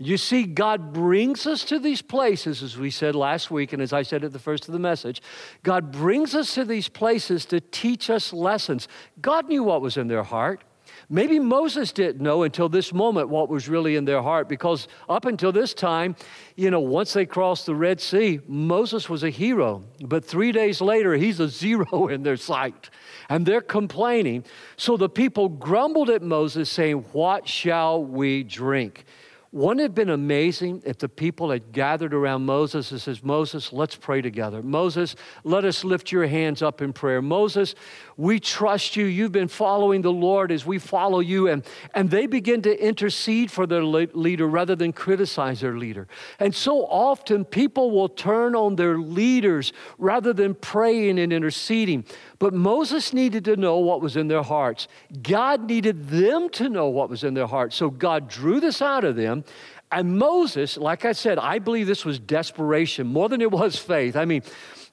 You 0.05 0.17
see, 0.17 0.45
God 0.45 0.93
brings 0.93 1.47
us 1.47 1.65
to 1.67 1.79
these 1.79 2.03
places, 2.03 2.63
as 2.63 2.77
we 2.77 2.91
said 2.91 3.15
last 3.15 3.51
week, 3.51 3.73
and 3.73 3.81
as 3.81 3.93
I 3.93 4.03
said 4.03 4.25
at 4.25 4.33
the 4.33 4.39
first 4.39 4.67
of 4.67 4.73
the 4.73 4.81
message. 4.81 5.23
God 5.63 5.93
brings 5.93 6.35
us 6.35 6.55
to 6.55 6.65
these 6.65 6.89
places 6.89 7.45
to 7.47 7.61
teach 7.61 8.11
us 8.11 8.33
lessons. 8.33 8.89
God 9.21 9.49
knew 9.49 9.63
what 9.63 9.81
was 9.81 9.97
in 9.97 10.09
their 10.09 10.25
heart. 10.25 10.65
Maybe 11.09 11.39
Moses 11.39 11.93
didn't 11.93 12.23
know 12.23 12.43
until 12.43 12.69
this 12.69 12.93
moment 12.93 13.29
what 13.29 13.49
was 13.49 13.69
really 13.69 13.97
in 13.97 14.05
their 14.05 14.23
heart 14.23 14.49
because 14.49 14.89
up 15.09 15.25
until 15.25 15.53
this 15.53 15.75
time, 15.75 16.17
you 16.57 16.71
know, 16.71 16.81
once 16.81 17.13
they 17.13 17.27
crossed 17.27 17.67
the 17.67 17.75
Red 17.75 18.01
Sea, 18.01 18.41
Moses 18.49 19.09
was 19.09 19.23
a 19.23 19.31
hero. 19.31 19.85
But 20.01 20.25
three 20.25 20.53
days 20.53 20.81
later, 20.81 21.15
he's 21.15 21.39
a 21.39 21.49
zero 21.49 22.09
in 22.09 22.23
their 22.23 22.37
sight. 22.37 22.91
And 23.29 23.47
they're 23.47 23.61
complaining. 23.61 24.45
So 24.77 24.97
the 24.97 25.09
people 25.09 25.49
grumbled 25.49 26.11
at 26.11 26.23
Moses, 26.23 26.71
saying, 26.71 27.05
What 27.13 27.49
shall 27.49 28.05
we 28.05 28.43
drink? 28.43 29.05
Wouldn't 29.53 29.81
it 29.81 29.85
have 29.85 29.95
been 29.95 30.09
amazing 30.09 30.83
if 30.87 30.97
the 30.97 31.11
people 31.11 31.51
had 31.51 31.73
gathered 31.73 32.15
around 32.15 32.47
Moses 32.47 32.91
and 32.91 32.99
says, 32.99 33.23
Moses, 33.23 33.71
let's 33.71 33.95
pray 33.95 34.23
together. 34.23 34.63
Moses, 34.63 35.15
let 35.45 35.67
us 35.67 35.85
lift 35.85 36.11
your 36.11 36.27
hands 36.27 36.63
up 36.63 36.81
in 36.81 36.95
prayer. 36.95 37.21
Moses, 37.21 37.75
we 38.17 38.41
trust 38.41 38.97
you. 38.97 39.05
You've 39.05 39.33
been 39.33 39.49
following 39.49 40.03
the 40.03 40.13
Lord 40.13 40.53
as 40.53 40.67
we 40.67 40.79
follow 40.79 41.21
you. 41.21 41.49
And, 41.49 41.65
and 41.95 42.11
they 42.11 42.27
begin 42.27 42.63
to 42.63 42.87
intercede 42.87 43.51
for 43.51 43.67
their 43.67 43.83
leader 43.85 44.47
rather 44.47 44.77
than 44.77 44.93
criticize 44.93 45.61
their 45.61 45.77
leader. 45.77 46.09
And 46.39 46.55
so 46.55 46.85
often 46.87 47.45
people 47.45 47.91
will 47.91 48.09
turn 48.09 48.55
on 48.55 48.77
their 48.77 48.99
leaders 48.99 49.73
rather 49.99 50.33
than 50.33 50.55
praying 50.55 51.19
and 51.19 51.33
interceding. 51.33 52.05
But 52.39 52.55
Moses 52.55 53.13
needed 53.13 53.45
to 53.47 53.57
know 53.57 53.79
what 53.79 54.01
was 54.01 54.17
in 54.17 54.29
their 54.29 54.43
hearts. 54.43 54.89
God 55.23 55.69
needed 55.69 56.09
them 56.09 56.49
to 56.51 56.69
know 56.69 56.89
what 56.89 57.09
was 57.09 57.25
in 57.25 57.35
their 57.35 57.47
hearts. 57.47 57.77
So 57.77 57.91
God 57.91 58.29
drew 58.29 58.61
this 58.61 58.83
out 58.83 59.05
of 59.05 59.17
them. 59.17 59.45
And 59.91 60.19
Moses, 60.19 60.79
like 60.79 61.05
I 61.05 61.13
said, 61.13 61.39
I 61.39 61.59
believe 61.59 61.87
this 61.87 62.05
was 62.05 62.19
desperation 62.19 63.07
more 63.07 63.29
than 63.29 63.43
it 63.43 63.51
was 63.51 63.77
faith. 63.77 64.17
I 64.17 64.25
mean, 64.25 64.43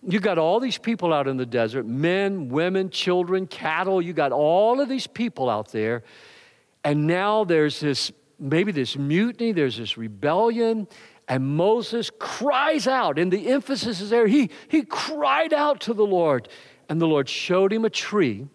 you 0.07 0.19
got 0.19 0.37
all 0.37 0.59
these 0.59 0.77
people 0.77 1.13
out 1.13 1.27
in 1.27 1.37
the 1.37 1.45
desert 1.45 1.85
men, 1.85 2.49
women, 2.49 2.89
children, 2.89 3.47
cattle. 3.47 4.01
You 4.01 4.13
got 4.13 4.31
all 4.31 4.79
of 4.79 4.87
these 4.87 5.07
people 5.07 5.49
out 5.49 5.71
there. 5.71 6.03
And 6.83 7.07
now 7.07 7.43
there's 7.43 7.79
this 7.79 8.11
maybe 8.39 8.71
this 8.71 8.97
mutiny, 8.97 9.51
there's 9.51 9.77
this 9.77 9.97
rebellion. 9.97 10.87
And 11.27 11.45
Moses 11.47 12.09
cries 12.17 12.87
out, 12.87 13.19
and 13.19 13.31
the 13.31 13.49
emphasis 13.49 14.01
is 14.01 14.09
there. 14.09 14.25
He, 14.25 14.49
he 14.67 14.81
cried 14.81 15.53
out 15.53 15.81
to 15.81 15.93
the 15.93 16.05
Lord. 16.05 16.49
And 16.87 16.99
the 16.99 17.05
Lord 17.05 17.29
showed 17.29 17.71
him 17.71 17.85
a 17.85 17.89
tree, 17.89 18.47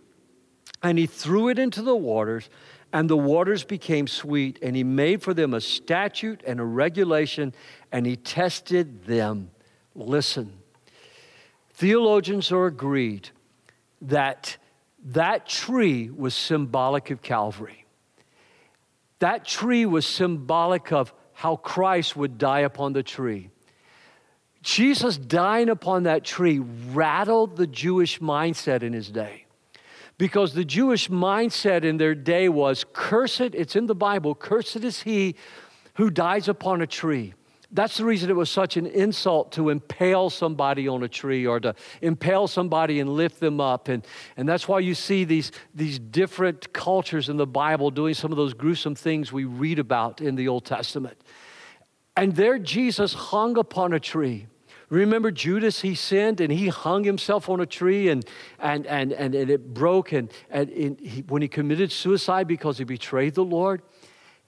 and 0.82 0.98
he 0.98 1.06
threw 1.06 1.50
it 1.50 1.58
into 1.58 1.82
the 1.82 1.94
waters, 1.94 2.50
and 2.92 3.08
the 3.08 3.16
waters 3.16 3.62
became 3.62 4.08
sweet. 4.08 4.58
And 4.60 4.74
he 4.74 4.82
made 4.82 5.22
for 5.22 5.32
them 5.34 5.54
a 5.54 5.60
statute 5.60 6.42
and 6.44 6.58
a 6.58 6.64
regulation, 6.64 7.54
and 7.92 8.04
he 8.06 8.16
tested 8.16 9.04
them. 9.04 9.52
Listen, 9.94 10.52
theologians 11.74 12.50
are 12.50 12.66
agreed 12.66 13.30
that 14.02 14.56
that 15.04 15.46
tree 15.46 16.10
was 16.10 16.34
symbolic 16.34 17.10
of 17.10 17.20
Calvary. 17.20 17.84
That 19.18 19.44
tree 19.44 19.84
was 19.86 20.06
symbolic 20.06 20.92
of 20.92 21.12
how 21.32 21.56
Christ 21.56 22.16
would 22.16 22.38
die 22.38 22.60
upon 22.60 22.92
the 22.92 23.02
tree. 23.02 23.50
Jesus 24.62 25.18
dying 25.18 25.68
upon 25.68 26.04
that 26.04 26.24
tree 26.24 26.58
rattled 26.58 27.56
the 27.56 27.66
Jewish 27.66 28.18
mindset 28.20 28.82
in 28.82 28.92
his 28.92 29.10
day. 29.10 29.44
Because 30.16 30.54
the 30.54 30.64
Jewish 30.64 31.10
mindset 31.10 31.84
in 31.84 31.96
their 31.96 32.14
day 32.14 32.48
was 32.48 32.84
cursed, 32.92 33.40
it's 33.40 33.76
in 33.76 33.86
the 33.86 33.94
Bible, 33.94 34.34
cursed 34.34 34.76
is 34.76 35.02
he 35.02 35.34
who 35.94 36.08
dies 36.08 36.48
upon 36.48 36.80
a 36.80 36.86
tree. 36.86 37.34
That's 37.74 37.96
the 37.96 38.04
reason 38.04 38.30
it 38.30 38.36
was 38.36 38.50
such 38.50 38.76
an 38.76 38.86
insult 38.86 39.50
to 39.52 39.68
impale 39.68 40.30
somebody 40.30 40.86
on 40.86 41.02
a 41.02 41.08
tree 41.08 41.44
or 41.44 41.58
to 41.58 41.74
impale 42.00 42.46
somebody 42.46 43.00
and 43.00 43.10
lift 43.10 43.40
them 43.40 43.60
up. 43.60 43.88
And, 43.88 44.06
and 44.36 44.48
that's 44.48 44.68
why 44.68 44.78
you 44.78 44.94
see 44.94 45.24
these, 45.24 45.50
these 45.74 45.98
different 45.98 46.72
cultures 46.72 47.28
in 47.28 47.36
the 47.36 47.48
Bible 47.48 47.90
doing 47.90 48.14
some 48.14 48.30
of 48.30 48.36
those 48.36 48.54
gruesome 48.54 48.94
things 48.94 49.32
we 49.32 49.44
read 49.44 49.80
about 49.80 50.20
in 50.20 50.36
the 50.36 50.46
Old 50.46 50.64
Testament. 50.64 51.20
And 52.16 52.36
there 52.36 52.60
Jesus 52.60 53.12
hung 53.12 53.58
upon 53.58 53.92
a 53.92 53.98
tree. 53.98 54.46
Remember 54.88 55.32
Judas, 55.32 55.80
he 55.80 55.96
sinned 55.96 56.40
and 56.40 56.52
he 56.52 56.68
hung 56.68 57.02
himself 57.02 57.48
on 57.48 57.60
a 57.60 57.66
tree 57.66 58.08
and, 58.08 58.24
and, 58.60 58.86
and, 58.86 59.12
and, 59.12 59.34
and 59.34 59.50
it 59.50 59.74
broke. 59.74 60.12
And, 60.12 60.30
and 60.48 61.00
he, 61.00 61.22
when 61.22 61.42
he 61.42 61.48
committed 61.48 61.90
suicide 61.90 62.46
because 62.46 62.78
he 62.78 62.84
betrayed 62.84 63.34
the 63.34 63.44
Lord, 63.44 63.82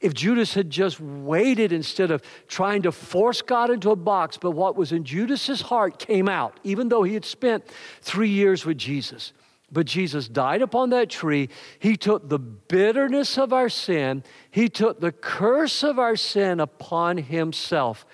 if 0.01 0.13
Judas 0.13 0.55
had 0.55 0.69
just 0.69 1.01
waited 1.01 1.73
instead 1.73 2.11
of 2.11 2.23
trying 2.49 2.83
to 2.83 2.93
force 2.93 3.41
God 3.43 3.71
into 3.71 3.91
a 3.91 3.97
box, 3.97 4.37
but 4.37 4.51
what 4.51 4.77
was 4.77 4.93
in 4.93 5.05
Judas's 5.05 5.63
heart 5.63 5.99
came 5.99 6.29
out, 6.29 6.61
even 6.65 6.89
though 6.89 7.03
he 7.03 7.15
had 7.15 7.25
spent 7.25 7.65
three 8.03 8.29
years 8.29 8.67
with 8.67 8.77
Jesus. 8.77 9.33
But 9.73 9.87
Jesus 9.87 10.29
died 10.29 10.63
upon 10.63 10.91
that 10.91 11.11
tree. 11.11 11.49
He 11.79 11.97
took 11.97 12.29
the 12.29 12.39
bitterness 12.39 13.37
of 13.37 13.53
our 13.53 13.69
sin, 13.69 14.23
He 14.51 14.69
took 14.69 15.01
the 15.01 15.13
curse 15.13 15.83
of 15.83 15.99
our 15.99 16.17
sin 16.17 16.61
upon 16.61 17.19
Himself. 17.19 18.07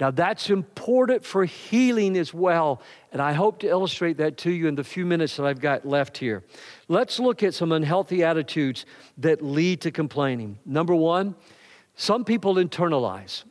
Now, 0.00 0.12
that's 0.12 0.48
important 0.48 1.24
for 1.24 1.44
healing 1.44 2.16
as 2.16 2.32
well, 2.32 2.80
and 3.12 3.20
I 3.20 3.32
hope 3.32 3.58
to 3.60 3.68
illustrate 3.68 4.18
that 4.18 4.36
to 4.38 4.50
you 4.50 4.68
in 4.68 4.76
the 4.76 4.84
few 4.84 5.04
minutes 5.04 5.36
that 5.36 5.44
I've 5.44 5.60
got 5.60 5.84
left 5.84 6.16
here. 6.18 6.44
Let's 6.86 7.18
look 7.18 7.42
at 7.42 7.52
some 7.52 7.72
unhealthy 7.72 8.22
attitudes 8.22 8.86
that 9.18 9.42
lead 9.42 9.80
to 9.80 9.90
complaining. 9.90 10.58
Number 10.64 10.94
one, 10.94 11.34
some 11.96 12.24
people 12.24 12.54
internalize. 12.54 13.42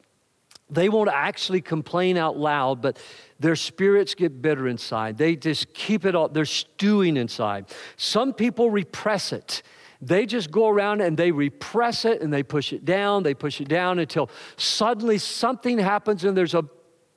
They 0.69 0.87
won't 0.87 1.09
actually 1.09 1.61
complain 1.61 2.17
out 2.17 2.37
loud, 2.37 2.81
but 2.81 2.97
their 3.39 3.55
spirits 3.55 4.15
get 4.15 4.41
bitter 4.41 4.69
inside. 4.69 5.17
They 5.17 5.35
just 5.35 5.73
keep 5.73 6.05
it 6.05 6.15
all, 6.15 6.29
they're 6.29 6.45
stewing 6.45 7.17
inside. 7.17 7.65
Some 7.97 8.33
people 8.33 8.69
repress 8.69 9.33
it. 9.33 9.63
They 10.01 10.25
just 10.25 10.51
go 10.51 10.67
around 10.67 11.01
and 11.01 11.17
they 11.17 11.31
repress 11.31 12.05
it 12.05 12.21
and 12.21 12.31
they 12.31 12.43
push 12.43 12.71
it 12.73 12.85
down, 12.85 13.23
they 13.23 13.33
push 13.33 13.59
it 13.61 13.67
down 13.67 13.99
until 13.99 14.29
suddenly 14.55 15.17
something 15.17 15.77
happens 15.79 16.23
and 16.23 16.37
there's 16.37 16.53
a 16.53 16.63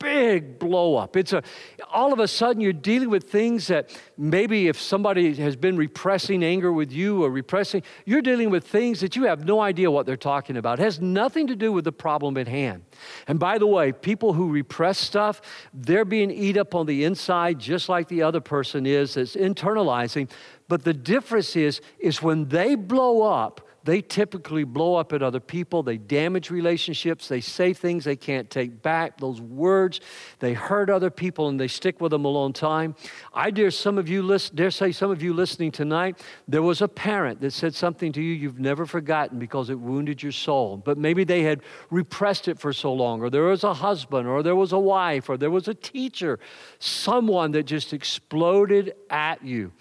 big 0.00 0.58
blow 0.58 0.96
up. 0.96 1.16
It's 1.16 1.32
a 1.32 1.44
all 1.92 2.12
of 2.12 2.18
a 2.18 2.26
sudden 2.26 2.60
you're 2.60 2.72
dealing 2.72 3.10
with 3.10 3.30
things 3.30 3.68
that 3.68 3.96
maybe 4.16 4.68
if 4.68 4.80
somebody 4.80 5.34
has 5.36 5.56
been 5.56 5.76
repressing 5.76 6.42
anger 6.42 6.72
with 6.72 6.90
you 6.90 7.22
or 7.24 7.30
repressing, 7.30 7.82
you're 8.04 8.22
dealing 8.22 8.50
with 8.50 8.66
things 8.66 9.00
that 9.00 9.14
you 9.14 9.24
have 9.24 9.44
no 9.44 9.60
idea 9.60 9.90
what 9.90 10.06
they're 10.06 10.16
talking 10.16 10.56
about. 10.56 10.80
It 10.80 10.82
has 10.82 11.00
nothing 11.00 11.46
to 11.48 11.56
do 11.56 11.70
with 11.70 11.84
the 11.84 11.92
problem 11.92 12.36
at 12.36 12.48
hand. 12.48 12.82
And 13.28 13.38
by 13.38 13.58
the 13.58 13.66
way, 13.66 13.92
people 13.92 14.32
who 14.32 14.50
repress 14.50 14.98
stuff, 14.98 15.42
they're 15.74 16.04
being 16.04 16.30
eat 16.30 16.56
up 16.56 16.74
on 16.74 16.86
the 16.86 17.04
inside 17.04 17.58
just 17.58 17.88
like 17.88 18.08
the 18.08 18.22
other 18.22 18.40
person 18.40 18.86
is 18.86 19.14
that's 19.14 19.36
internalizing. 19.36 20.30
But 20.68 20.84
the 20.84 20.94
difference 20.94 21.56
is 21.56 21.80
is 21.98 22.22
when 22.22 22.48
they 22.48 22.74
blow 22.74 23.22
up, 23.22 23.60
they 23.84 24.02
typically 24.02 24.64
blow 24.64 24.96
up 24.96 25.12
at 25.12 25.22
other 25.22 25.40
people. 25.40 25.82
They 25.82 25.96
damage 25.96 26.50
relationships. 26.50 27.28
They 27.28 27.40
say 27.40 27.72
things 27.72 28.04
they 28.04 28.16
can't 28.16 28.50
take 28.50 28.82
back. 28.82 29.18
Those 29.18 29.40
words, 29.40 30.00
they 30.38 30.52
hurt 30.52 30.90
other 30.90 31.10
people 31.10 31.48
and 31.48 31.58
they 31.58 31.68
stick 31.68 32.00
with 32.00 32.10
them 32.10 32.24
a 32.24 32.28
long 32.28 32.52
time. 32.52 32.94
I 33.32 33.50
dare 33.50 33.70
some 33.70 33.96
of 33.98 34.08
you 34.08 34.22
listen, 34.22 34.56
dare 34.56 34.70
say 34.70 34.92
some 34.92 35.10
of 35.10 35.22
you 35.22 35.32
listening 35.32 35.72
tonight, 35.72 36.22
there 36.46 36.62
was 36.62 36.82
a 36.82 36.88
parent 36.88 37.40
that 37.40 37.52
said 37.52 37.74
something 37.74 38.12
to 38.12 38.22
you 38.22 38.34
you've 38.34 38.60
never 38.60 38.86
forgotten 38.86 39.38
because 39.38 39.70
it 39.70 39.78
wounded 39.78 40.22
your 40.22 40.32
soul. 40.32 40.76
But 40.76 40.98
maybe 40.98 41.24
they 41.24 41.42
had 41.42 41.62
repressed 41.90 42.48
it 42.48 42.58
for 42.58 42.72
so 42.72 42.92
long, 42.92 43.22
or 43.22 43.30
there 43.30 43.44
was 43.44 43.64
a 43.64 43.74
husband, 43.74 44.28
or 44.28 44.42
there 44.42 44.56
was 44.56 44.72
a 44.72 44.78
wife, 44.78 45.28
or 45.28 45.36
there 45.36 45.50
was 45.50 45.68
a 45.68 45.74
teacher, 45.74 46.38
someone 46.78 47.52
that 47.52 47.64
just 47.64 47.92
exploded 47.92 48.94
at 49.08 49.42
you. 49.42 49.72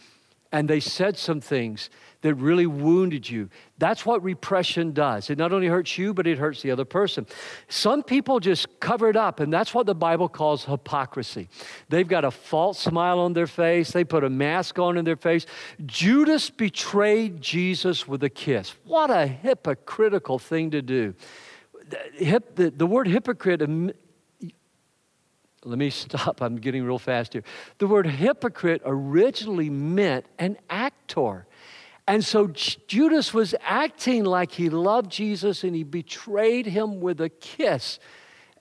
And 0.52 0.68
they 0.68 0.80
said 0.80 1.18
some 1.18 1.42
things 1.42 1.90
that 2.22 2.36
really 2.36 2.66
wounded 2.66 3.30
you. 3.30 3.50
That's 3.78 4.06
what 4.06 4.22
repression 4.24 4.92
does. 4.92 5.30
It 5.30 5.38
not 5.38 5.54
only 5.54 5.68
hurts 5.68 5.98
you, 5.98 6.14
but 6.14 6.28
it 6.28 6.38
hurts 6.38 6.62
the 6.62 6.72
other 6.72 6.84
person. 6.84 7.26
Some 7.70 8.04
people 8.04 8.40
just 8.40 8.80
cover 8.80 9.10
it 9.10 9.16
up, 9.16 9.40
and 9.40 9.54
that's 9.54 9.74
what 9.74 9.86
the 9.86 9.96
Bible 9.96 10.28
calls 10.28 10.66
hypocrisy. 10.66 11.48
They've 11.88 12.08
got 12.08 12.26
a 12.26 12.32
false 12.32 12.80
smile 12.80 13.20
on 13.20 13.34
their 13.34 13.48
face, 13.48 13.92
they 13.92 14.04
put 14.04 14.24
a 14.24 14.30
mask 14.30 14.80
on 14.80 14.98
in 14.98 15.06
their 15.06 15.16
face. 15.16 15.46
Judas 15.86 16.50
betrayed 16.50 17.42
Jesus 17.42 18.08
with 18.08 18.24
a 18.24 18.30
kiss. 18.30 18.74
What 18.84 19.10
a 19.10 19.26
hypocritical 19.26 20.40
thing 20.40 20.72
to 20.72 20.82
do. 20.82 21.16
The, 22.20 22.72
the, 22.76 22.86
word 22.86 23.08
hypocrite 23.08 23.64
um, 23.64 23.92
let 25.66 25.78
me 25.78 25.90
stop. 25.90 26.42
I'm 26.42 26.58
getting 26.58 26.84
real 26.84 27.00
fast 27.00 27.34
here. 27.34 27.44
The 27.80 27.88
word 27.88 28.08
hypocrite 28.08 28.82
originally 28.86 29.70
meant 29.70 30.26
an 30.38 30.58
actor. 30.70 31.48
And 32.10 32.26
so 32.26 32.48
Judas 32.48 33.36
was 33.36 33.54
acting 33.62 34.26
like 34.26 34.52
he 34.52 34.72
loved 34.72 35.12
Jesus 35.12 35.63
and 35.63 35.76
he 35.76 35.84
betrayed 35.84 36.65
him 36.65 37.02
with 37.02 37.22
a 37.22 37.30
kiss. 37.30 38.00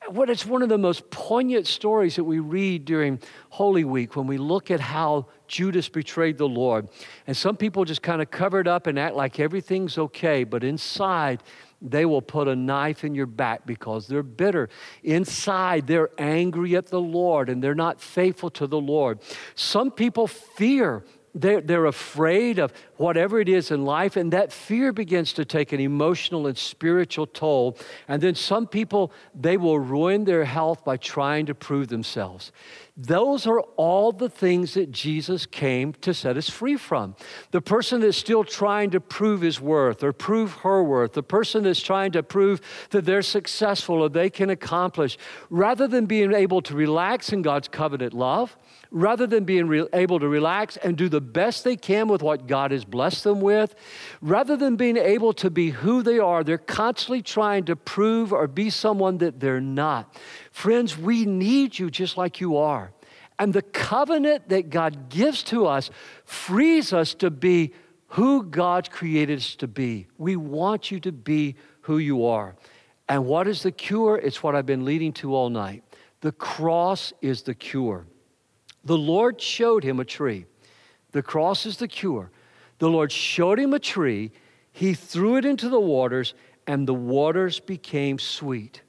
What 0.08 0.28
it's 0.28 0.44
one 0.44 0.61
of 0.61 0.68
the 0.68 0.76
most 0.76 1.08
poignant 1.08 1.66
stories 1.66 2.16
that 2.16 2.24
we 2.24 2.40
read 2.40 2.84
during 2.84 3.20
Holy 3.48 3.84
Week 3.84 4.16
when 4.16 4.26
we 4.26 4.37
look 4.37 4.70
at 4.70 4.80
how 4.80 5.28
Judas 5.46 5.88
betrayed 5.88 6.37
the 6.37 6.46
Lord. 6.46 6.90
And 7.26 7.34
some 7.34 7.56
people 7.56 7.87
just 7.87 8.02
kind 8.02 8.20
of 8.20 8.30
cover 8.30 8.61
it 8.61 8.68
up 8.68 8.87
and 8.87 8.98
act 8.98 9.14
like 9.14 9.40
everything's 9.40 9.96
okay, 9.96 10.44
but 10.44 10.62
inside, 10.62 11.42
they 11.80 12.04
will 12.04 12.20
put 12.20 12.48
a 12.48 12.56
knife 12.56 13.02
in 13.02 13.14
your 13.14 13.26
back 13.26 13.64
because 13.64 14.08
they're 14.08 14.22
bitter. 14.22 14.68
Inside, 15.02 15.87
they're 15.87 16.11
angry 16.18 16.76
at 16.76 16.88
the 16.88 17.00
Lord 17.00 17.48
and 17.48 17.64
they're 17.64 17.74
not 17.74 17.98
faithful 17.98 18.50
to 18.50 18.66
the 18.66 18.80
Lord. 18.80 19.20
Some 19.54 19.90
people 19.90 20.26
fear 20.26 21.02
they're, 21.34 21.60
they're 21.60 21.86
afraid 21.86 22.58
of 22.58 22.72
whatever 22.96 23.40
it 23.40 23.48
is 23.48 23.70
in 23.70 23.84
life, 23.84 24.16
and 24.16 24.32
that 24.32 24.52
fear 24.52 24.92
begins 24.92 25.32
to 25.34 25.44
take 25.44 25.72
an 25.72 25.80
emotional 25.80 26.46
and 26.46 26.56
spiritual 26.56 27.26
toll. 27.26 27.76
And 28.08 28.22
then 28.22 28.34
some 28.34 28.66
people, 28.66 29.12
they 29.34 29.56
will 29.56 29.78
ruin 29.78 30.24
their 30.24 30.44
health 30.44 30.84
by 30.84 30.96
trying 30.96 31.46
to 31.46 31.54
prove 31.54 31.88
themselves. 31.88 32.52
Those 32.96 33.46
are 33.46 33.60
all 33.76 34.10
the 34.10 34.28
things 34.28 34.74
that 34.74 34.90
Jesus 34.90 35.46
came 35.46 35.92
to 36.00 36.12
set 36.12 36.36
us 36.36 36.50
free 36.50 36.76
from. 36.76 37.14
The 37.52 37.60
person 37.60 38.00
that's 38.00 38.16
still 38.16 38.42
trying 38.42 38.90
to 38.90 39.00
prove 39.00 39.40
his 39.40 39.60
worth 39.60 40.02
or 40.02 40.12
prove 40.12 40.52
her 40.64 40.82
worth, 40.82 41.12
the 41.12 41.22
person 41.22 41.62
that's 41.62 41.80
trying 41.80 42.10
to 42.12 42.24
prove 42.24 42.60
that 42.90 43.04
they're 43.04 43.22
successful 43.22 44.02
or 44.02 44.08
they 44.08 44.30
can 44.30 44.50
accomplish, 44.50 45.16
rather 45.48 45.86
than 45.86 46.06
being 46.06 46.34
able 46.34 46.60
to 46.62 46.74
relax 46.74 47.32
in 47.32 47.42
God's 47.42 47.68
covenant 47.68 48.14
love, 48.14 48.56
rather 48.90 49.27
than 49.27 49.44
being 49.44 49.66
re- 49.68 49.87
able 49.92 50.18
to 50.18 50.29
relax 50.29 50.77
and 50.79 50.96
do 50.96 51.09
the 51.09 51.20
best 51.20 51.64
they 51.64 51.77
can 51.77 52.09
with 52.09 52.22
what 52.22 52.46
God 52.46 52.70
has 52.70 52.85
blessed 52.85 53.24
them 53.24 53.40
with, 53.40 53.74
rather 54.20 54.57
than 54.57 54.77
being 54.77 54.96
able 54.96 55.33
to 55.35 55.51
be 55.51 55.70
who 55.70 56.03
they 56.03 56.18
are, 56.18 56.42
they're 56.42 56.59
constantly 56.59 57.22
trying 57.22 57.64
to 57.64 57.77
prove 57.77 58.33
or 58.33 58.46
be 58.46 58.70
someone 58.70 59.18
that 59.18 59.40
they're 59.40 59.61
not. 59.61 60.16
Friends, 60.51 60.96
we 60.96 61.24
need 61.24 61.79
you 61.79 61.90
just 61.90 62.16
like 62.16 62.40
you 62.40 62.57
are. 62.57 62.92
And 63.38 63.53
the 63.53 63.62
covenant 63.62 64.48
that 64.48 64.70
God 64.70 65.11
gives 65.11 65.42
to 65.44 65.66
us 65.66 65.90
frees 66.24 66.92
us 66.92 67.14
to 67.14 67.31
be 67.31 67.72
who 68.09 68.42
God 68.42 68.90
created 68.90 69.38
us 69.38 69.55
to 69.57 69.68
be. 69.68 70.07
We 70.16 70.37
want 70.37 70.90
you 70.90 70.98
to 71.01 71.12
be 71.12 71.57
who 71.83 71.98
you 71.98 72.24
are. 72.24 72.57
And 73.09 73.27
what 73.27 73.46
is 73.46 73.62
the 73.62 73.72
cure? 73.72 74.16
It's 74.16 74.42
what 74.42 74.55
I've 74.55 74.66
been 74.66 74.85
leading 74.85 75.12
to 75.14 75.35
all 75.35 75.51
night. 75.51 75.85
The 76.20 76.33
cross 76.33 77.12
is 77.22 77.42
the 77.42 77.55
cure. 77.55 78.07
The 78.88 78.96
Lord 78.96 79.38
showed 79.38 79.85
him 79.85 80.01
a 80.01 80.05
tree. 80.05 80.46
The 81.12 81.22
cross 81.22 81.66
is 81.66 81.77
the 81.77 81.87
cure. 81.87 82.31
The 82.79 82.88
Lord 82.88 83.12
showed 83.12 83.59
him 83.59 83.74
a 83.74 83.79
tree. 83.79 84.33
He 84.72 84.94
threw 84.94 85.37
it 85.37 85.44
into 85.44 85.68
the 85.68 85.79
waters, 85.79 86.33
and 86.66 86.88
the 86.88 86.94
waters 86.94 87.61
became 87.61 88.18
sweet. 88.18 88.81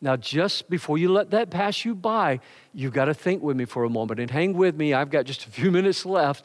Now, 0.00 0.16
just 0.16 0.68
before 0.68 0.98
you 0.98 1.08
let 1.12 1.30
that 1.30 1.50
pass 1.50 1.84
you 1.84 1.94
by, 1.94 2.40
you've 2.72 2.92
got 2.92 3.04
to 3.04 3.14
think 3.14 3.44
with 3.44 3.56
me 3.56 3.64
for 3.64 3.84
a 3.84 3.88
moment 3.88 4.18
and 4.18 4.28
hang 4.28 4.54
with 4.54 4.74
me. 4.74 4.92
I've 4.92 5.08
got 5.10 5.24
just 5.24 5.46
a 5.46 5.50
few 5.50 5.70
minutes 5.78 6.04
left. 6.04 6.44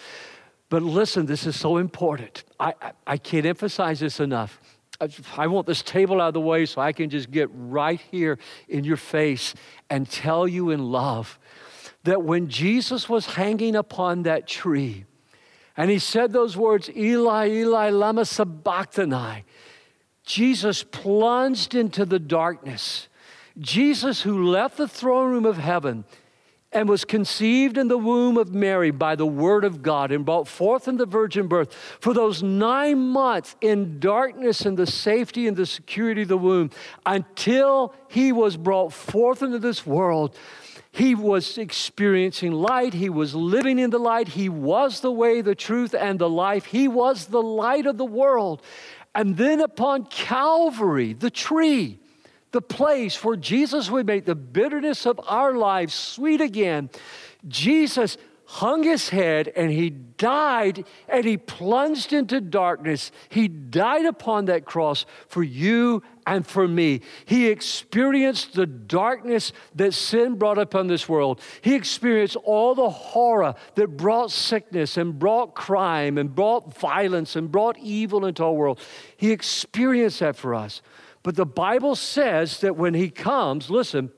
But 0.69 0.84
listen, 0.84 1.26
this 1.26 1.48
is 1.48 1.60
so 1.60 1.78
important. 1.78 2.43
I, 2.60 2.76
I, 2.80 2.91
I 3.08 3.17
can't 3.17 3.48
emphasize 3.48 4.00
this 4.02 4.19
enough. 4.19 4.62
I, 5.02 5.10
I 5.36 5.48
want 5.48 5.65
this 5.65 5.82
table 5.82 6.22
out 6.22 6.28
of 6.28 6.34
the 6.36 6.41
way 6.41 6.67
so 6.67 6.80
I 6.80 6.91
can 6.91 7.10
just 7.10 7.32
get 7.32 7.50
right 7.54 8.00
here 8.12 8.38
in 8.67 8.84
your 8.84 8.98
face 8.98 9.56
and 9.89 10.08
tell 10.08 10.48
you 10.48 10.69
in 10.69 10.91
love 10.91 11.39
that 12.03 12.23
when 12.23 12.47
Jesus 12.47 13.09
was 13.09 13.25
hanging 13.25 13.75
upon 13.75 14.23
that 14.23 14.47
tree 14.47 15.05
and 15.75 15.89
he 15.89 15.99
said 15.99 16.33
those 16.33 16.57
words, 16.57 16.89
Eli, 16.89 17.49
Eli, 17.49 17.89
Lama 17.89 18.25
Sabachthani, 18.25 19.45
Jesus 20.25 20.83
plunged 20.83 21.73
into 21.73 22.05
the 22.05 22.19
darkness. 22.19 23.07
Jesus, 23.57 24.21
who 24.21 24.45
left 24.45 24.77
the 24.77 24.88
throne 24.88 25.31
room 25.31 25.45
of 25.45 25.57
heaven 25.57 26.05
and 26.71 26.88
was 26.88 27.03
conceived 27.03 27.77
in 27.77 27.88
the 27.88 27.97
womb 27.97 28.38
of 28.38 28.53
Mary 28.53 28.91
by 28.91 29.15
the 29.15 29.25
word 29.25 29.63
of 29.63 29.81
God 29.81 30.12
and 30.12 30.25
brought 30.25 30.47
forth 30.47 30.88
in 30.88 30.97
the 30.97 31.05
virgin 31.05 31.47
birth 31.47 31.73
for 31.73 32.13
those 32.13 32.43
nine 32.43 32.99
months 32.99 33.55
in 33.59 33.99
darkness 33.99 34.65
and 34.65 34.77
the 34.77 34.85
safety 34.85 35.47
and 35.47 35.57
the 35.57 35.65
security 35.65 36.21
of 36.21 36.27
the 36.27 36.38
womb 36.38 36.69
until 37.05 37.93
he 38.07 38.31
was 38.31 38.55
brought 38.55 38.93
forth 38.93 39.41
into 39.41 39.57
this 39.57 39.85
world 39.85 40.38
he 40.91 41.13
was 41.13 41.58
experiencing 41.58 42.52
light. 42.52 42.93
He 42.93 43.10
was 43.10 43.36
living 43.36 43.78
in 43.80 43.91
the 43.91 43.99
light. 43.99 44.30
He 44.30 44.49
was 44.49 45.02
the 45.02 45.12
way, 45.12 45.41
the 45.41 45.56
truth, 45.56 45.93
and 45.93 46.17
the 46.17 46.30
life. 46.30 46.65
He 46.65 46.88
was 46.88 47.28
the 47.28 47.41
light 47.41 47.86
of 47.86 47.97
the 47.97 48.06
world. 48.06 48.62
And 49.13 49.38
then 49.38 49.60
upon 49.60 50.06
Calvary, 50.06 51.13
the 51.13 51.30
tree, 51.30 51.99
the 52.52 52.62
place 52.62 53.23
where 53.23 53.36
Jesus 53.36 53.89
would 53.91 54.08
make 54.08 54.25
the 54.25 54.36
bitterness 54.36 55.06
of 55.06 55.19
our 55.28 55.54
lives 55.54 55.93
sweet 55.93 56.41
again, 56.41 56.89
Jesus 57.47 58.17
hung 58.51 58.81
his 58.81 59.09
head 59.09 59.47
and 59.55 59.69
he 59.69 59.91
died 59.91 60.83
and 61.07 61.23
he 61.23 61.38
plunged 61.38 62.13
into 62.13 62.41
darkness. 62.41 63.12
He 63.29 63.47
died 63.47 64.07
upon 64.07 64.45
that 64.45 64.65
cross 64.65 65.05
for 65.27 65.43
you 65.43 66.01
and 66.25 66.45
for 66.47 66.67
me. 66.67 67.01
He 67.25 67.47
experienced 67.47 68.55
the 68.55 68.65
darkness 68.65 69.51
that 69.75 69.93
sin 69.93 70.39
brought 70.39 70.57
upon 70.57 70.88
this 70.88 71.07
world. 71.07 71.41
He 71.62 71.75
experienced 71.75 72.38
all 72.38 72.73
the 72.73 72.89
horror 72.89 73.53
that 73.75 73.97
brought 73.97 74.31
sickness 74.31 74.97
and 74.97 75.19
brought 75.19 75.53
crime 75.53 76.17
and 76.17 76.33
brought 76.33 76.75
violence 76.75 77.35
and 77.35 77.51
brought 77.51 77.77
evil 77.77 78.25
into 78.25 78.43
our 78.43 78.53
world. 78.53 78.79
He 79.15 79.31
experienced 79.31 80.21
that 80.21 80.35
for 80.35 80.55
us. 80.55 80.81
But 81.21 81.35
the 81.35 81.45
Bible 81.45 81.95
says 81.95 82.62
that 82.62 82.75
when 82.75 82.95
he 82.95 83.12
comes, 83.12 83.69
listen, 83.69 84.12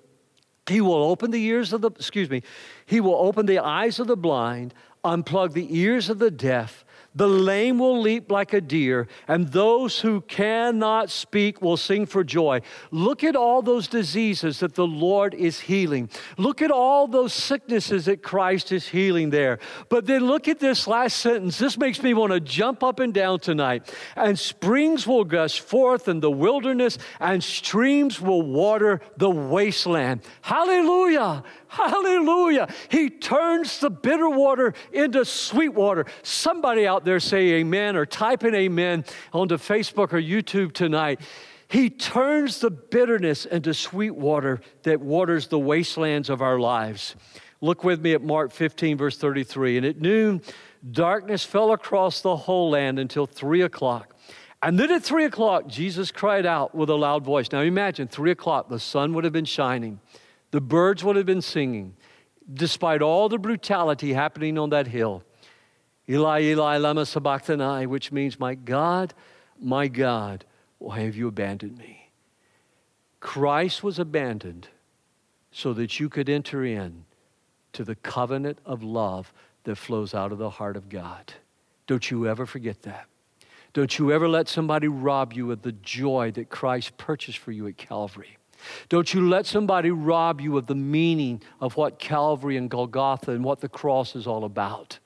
he 0.68 0.82
will 0.82 1.04
open 1.04 1.32
the 1.32 1.44
ears 1.44 1.74
of 1.74 1.82
the, 1.82 1.90
excuse 1.92 2.30
me, 2.30 2.44
he 2.86 3.02
will 3.02 3.16
open 3.16 3.46
the 3.46 3.60
eyes 3.60 4.00
of 4.00 4.08
the 4.08 4.18
blind, 4.18 4.74
unplug 5.04 5.54
the 5.54 5.78
ears 5.78 6.10
of 6.10 6.20
the 6.20 6.32
deaf. 6.32 6.86
The 7.14 7.28
lame 7.28 7.78
will 7.78 8.00
leap 8.00 8.32
like 8.32 8.54
a 8.54 8.62
deer, 8.62 9.08
and 9.28 9.50
those 9.50 10.00
who 10.00 10.22
cannot 10.22 11.10
speak 11.10 11.62
will 11.62 11.76
sing 11.76 12.06
for 12.06 12.24
joy. 12.24 12.62
Look 12.90 13.26
at 13.26 13.36
all 13.36 13.62
those 13.62 13.90
diseases 13.90 14.62
that 14.62 14.76
the 14.76 14.88
Lord 14.88 15.34
is 15.34 15.60
healing. 15.60 16.10
Look 16.38 16.62
at 16.62 16.72
all 16.72 17.08
those 17.08 17.34
sicknesses 17.34 18.06
that 18.06 18.24
Christ 18.24 18.72
is 18.72 18.88
healing 18.88 19.30
there. 19.30 19.60
But 19.90 20.06
then 20.06 20.26
look 20.26 20.48
at 20.48 20.60
this 20.60 20.88
last 20.88 21.18
sentence. 21.18 21.58
This 21.58 21.78
makes 21.78 22.02
me 22.02 22.14
want 22.14 22.32
to 22.32 22.40
jump 22.40 22.82
up 22.82 23.02
and 23.02 23.14
down 23.14 23.42
tonight. 23.42 23.94
And 24.16 24.40
springs 24.40 25.06
will 25.06 25.26
gush 25.26 25.60
forth 25.60 26.08
in 26.08 26.22
the 26.22 26.32
wilderness, 26.32 26.98
and 27.20 27.44
streams 27.44 28.22
will 28.22 28.42
water 28.42 29.02
the 29.18 29.30
wasteland. 29.30 30.22
Hallelujah! 30.42 31.44
Hallelujah. 31.72 32.68
He 32.90 33.10
turns 33.10 33.80
the 33.80 33.90
bitter 33.90 34.30
water 34.30 34.74
into 34.92 35.24
sweet 35.24 35.74
water. 35.74 36.06
Somebody 36.22 36.86
out 36.86 37.01
there 37.06 37.20
say 37.20 37.54
amen 37.54 37.96
or 37.96 38.06
type 38.06 38.44
in 38.44 38.56
amen 38.56 39.06
onto 39.34 39.58
Facebook 39.58 40.14
or 40.14 40.22
YouTube 40.22 40.74
tonight. 40.74 41.22
He 41.68 41.90
turns 41.90 42.60
the 42.60 42.70
bitterness 42.70 43.46
into 43.46 43.74
sweet 43.74 44.12
water 44.12 44.60
that 44.84 45.00
waters 45.00 45.48
the 45.48 45.60
wastelands 45.60 46.30
of 46.30 46.42
our 46.42 46.60
lives. 46.60 47.16
Look 47.62 47.84
with 47.84 48.02
me 48.02 48.14
at 48.14 48.22
Mark 48.22 48.52
15, 48.52 48.98
verse 48.98 49.18
33. 49.18 49.78
And 49.78 49.86
at 49.86 50.02
noon, 50.02 50.42
darkness 50.92 51.46
fell 51.46 51.72
across 51.72 52.22
the 52.22 52.36
whole 52.36 52.72
land 52.72 53.00
until 53.00 53.26
three 53.26 53.62
o'clock. 53.62 54.16
And 54.64 54.80
then 54.80 54.92
at 54.92 55.04
three 55.04 55.26
o'clock, 55.26 55.68
Jesus 55.68 56.12
cried 56.12 56.46
out 56.46 56.76
with 56.76 56.90
a 56.90 56.96
loud 56.96 57.24
voice. 57.24 57.52
Now 57.52 57.62
imagine, 57.62 58.08
three 58.08 58.32
o'clock, 58.32 58.70
the 58.70 58.80
sun 58.80 59.14
would 59.14 59.24
have 59.24 59.34
been 59.34 59.46
shining. 59.46 60.00
The 60.52 60.62
birds 60.62 61.04
would 61.04 61.16
have 61.16 61.26
been 61.26 61.42
singing, 61.42 61.96
despite 62.54 63.02
all 63.02 63.30
the 63.30 63.40
brutality 63.40 64.14
happening 64.14 64.58
on 64.58 64.70
that 64.72 64.88
hill. 64.88 65.24
Eli, 66.10 66.42
Eli, 66.42 66.78
lama 66.78 67.06
sabachthani, 67.06 67.86
which 67.86 68.12
means, 68.12 68.40
My 68.40 68.56
God, 68.56 69.14
my 69.60 69.88
God, 69.88 70.46
why 70.80 71.02
have 71.02 71.16
you 71.16 71.28
abandoned 71.28 71.78
me? 71.78 72.10
Christ 73.20 73.84
was 73.84 74.00
abandoned 74.00 74.68
so 75.52 75.74
that 75.74 76.00
you 76.00 76.10
could 76.10 76.28
enter 76.28 76.66
in 76.66 77.06
to 77.74 77.84
the 77.84 77.96
covenant 77.96 78.58
of 78.66 78.84
love 78.84 79.32
that 79.64 79.76
flows 79.76 80.14
out 80.14 80.32
of 80.32 80.38
the 80.38 80.50
heart 80.50 80.76
of 80.76 80.90
God. 80.90 81.34
Don't 81.88 82.10
you 82.10 82.28
ever 82.28 82.46
forget 82.46 82.82
that. 82.82 83.06
Don't 83.74 83.98
you 83.98 84.12
ever 84.12 84.28
let 84.28 84.48
somebody 84.48 84.88
rob 84.88 85.34
you 85.34 85.52
of 85.52 85.62
the 85.62 85.72
joy 85.72 86.32
that 86.32 86.50
Christ 86.50 86.98
purchased 86.98 87.38
for 87.38 87.52
you 87.52 87.68
at 87.68 87.78
Calvary. 87.78 88.38
Don't 88.90 89.14
you 89.14 89.28
let 89.28 89.46
somebody 89.46 89.92
rob 89.92 90.42
you 90.42 90.58
of 90.58 90.68
the 90.68 90.76
meaning 90.76 91.42
of 91.60 91.78
what 91.78 92.00
Calvary 92.00 92.58
and 92.58 92.70
Golgotha 92.70 93.32
and 93.32 93.44
what 93.44 93.62
the 93.62 93.70
cross 93.70 94.16
is 94.16 94.28
all 94.28 94.44
about. 94.44 95.00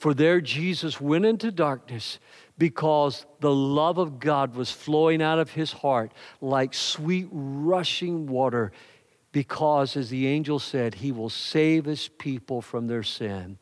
For 0.00 0.14
there 0.14 0.40
Jesus 0.40 0.98
went 0.98 1.26
into 1.26 1.52
darkness 1.52 2.20
because 2.56 3.26
the 3.40 3.54
love 3.54 3.98
of 3.98 4.18
God 4.18 4.54
was 4.54 4.70
flowing 4.70 5.20
out 5.20 5.38
of 5.38 5.50
his 5.50 5.72
heart 5.72 6.12
like 6.40 6.72
sweet 6.72 7.28
rushing 7.30 8.26
water. 8.26 8.72
Because, 9.32 9.98
as 9.98 10.08
the 10.08 10.26
angel 10.26 10.58
said, 10.58 10.94
he 10.94 11.12
will 11.12 11.28
save 11.28 11.84
his 11.84 12.08
people 12.08 12.62
from 12.62 12.86
their 12.86 13.02
sin. 13.02 13.58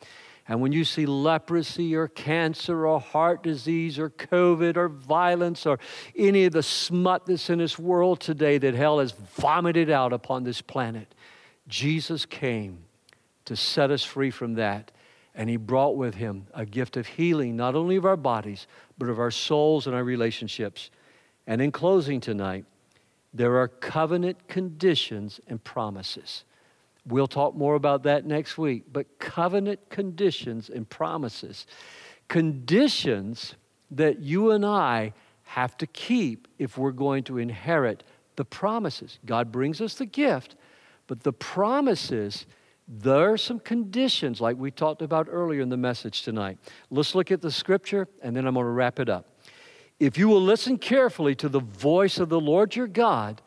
And 0.47 0.61
when 0.61 0.71
you 0.71 0.85
see 0.85 1.07
leprosy 1.07 1.97
or 1.97 2.07
cancer 2.07 2.87
or 2.87 3.01
heart 3.01 3.43
disease 3.43 3.99
or 3.99 4.09
COVID 4.09 4.77
or 4.77 4.89
violence 4.89 5.67
or 5.67 5.81
any 6.15 6.45
of 6.45 6.53
the 6.53 6.63
smut 6.63 7.27
that's 7.27 7.51
in 7.51 7.59
this 7.59 7.81
world 7.81 8.21
today 8.21 8.59
that 8.59 8.75
hell 8.75 9.01
has 9.01 9.11
vomited 9.11 9.91
out 9.91 10.13
upon 10.13 10.45
this 10.45 10.61
planet, 10.61 11.13
Jesus 11.67 12.25
came 12.25 12.85
to 13.45 13.57
set 13.57 13.91
us 13.91 14.05
free 14.05 14.31
from 14.31 14.55
that. 14.55 14.93
And 15.39 15.49
he 15.49 15.57
brought 15.57 15.97
with 15.97 16.17
him 16.17 16.49
a 16.53 16.67
gift 16.67 16.97
of 16.97 17.07
healing, 17.07 17.57
not 17.57 17.77
only 17.77 17.95
of 17.95 18.05
our 18.05 18.17
bodies, 18.17 18.67
but 18.99 19.09
of 19.09 19.21
our 19.21 19.31
souls 19.31 19.87
and 19.87 19.95
our 19.95 20.03
relationships. 20.03 20.91
And 21.47 21.63
in 21.63 21.71
closing 21.71 22.21
tonight, 22.21 22.65
there 23.33 23.57
are 23.57 23.69
covenant 23.69 24.49
conditions 24.49 25.41
and 25.47 25.63
promises. 25.63 26.45
We'll 27.07 27.29
talk 27.29 27.55
more 27.55 27.77
about 27.77 28.03
that 28.03 28.27
next 28.27 28.59
week. 28.59 28.87
But 28.93 29.21
covenant 29.21 29.89
conditions 29.91 30.71
and 30.71 30.89
promises, 30.91 31.67
conditions 32.27 33.55
that 33.93 34.19
you 34.19 34.51
and 34.51 34.67
I 34.67 35.15
have 35.45 35.77
to 35.79 35.87
keep 35.87 36.49
if 36.59 36.77
we're 36.77 36.91
going 36.91 37.23
to 37.25 37.39
inherit 37.39 38.03
the 38.35 38.45
promises. 38.45 39.21
God 39.25 39.53
brings 39.53 39.81
us 39.81 39.95
the 39.95 40.05
gift, 40.05 40.57
but 41.07 41.23
the 41.23 41.33
promises, 41.33 42.45
there 42.89 43.33
are 43.33 43.37
some 43.37 43.61
conditions 43.61 44.41
like 44.41 44.57
we 44.57 44.71
talked 44.71 45.03
about 45.03 45.29
earlier 45.31 45.61
in 45.61 45.69
the 45.69 45.77
message 45.77 46.23
tonight. 46.23 46.59
Let's 46.91 47.15
look 47.15 47.31
at 47.31 47.43
the 47.43 47.51
scripture 47.51 48.09
and 48.23 48.35
then 48.35 48.47
I'm 48.47 48.55
going 48.55 48.65
to 48.65 48.71
wrap 48.71 48.99
it 48.99 49.09
up. 49.09 49.27
If 50.01 50.17
you 50.17 50.29
will 50.29 50.41
listen 50.41 50.79
carefully 50.79 51.35
to 51.37 51.49
the 51.49 51.61
voice 51.61 52.19
of 52.19 52.29
the 52.29 52.41
Lord 52.41 52.75
your 52.75 52.87
God, 52.87 53.43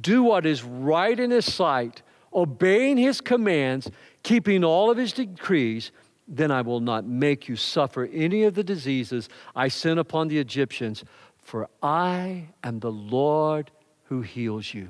do 0.00 0.22
what 0.22 0.46
is 0.46 0.62
right 0.62 1.18
in 1.18 1.30
his 1.30 1.52
sight 1.52 2.02
obeying 2.34 2.96
his 2.96 3.20
commands, 3.20 3.90
keeping 4.22 4.64
all 4.64 4.90
of 4.90 4.98
his 4.98 5.12
decrees, 5.12 5.92
then 6.26 6.50
I 6.50 6.62
will 6.62 6.80
not 6.80 7.04
make 7.04 7.48
you 7.48 7.56
suffer 7.56 8.08
any 8.12 8.44
of 8.44 8.54
the 8.54 8.64
diseases 8.64 9.28
I 9.54 9.68
sent 9.68 10.00
upon 10.00 10.28
the 10.28 10.38
Egyptians, 10.38 11.04
for 11.38 11.68
I 11.82 12.48
am 12.62 12.80
the 12.80 12.90
Lord 12.90 13.70
who 14.04 14.22
heals 14.22 14.72
you. 14.72 14.88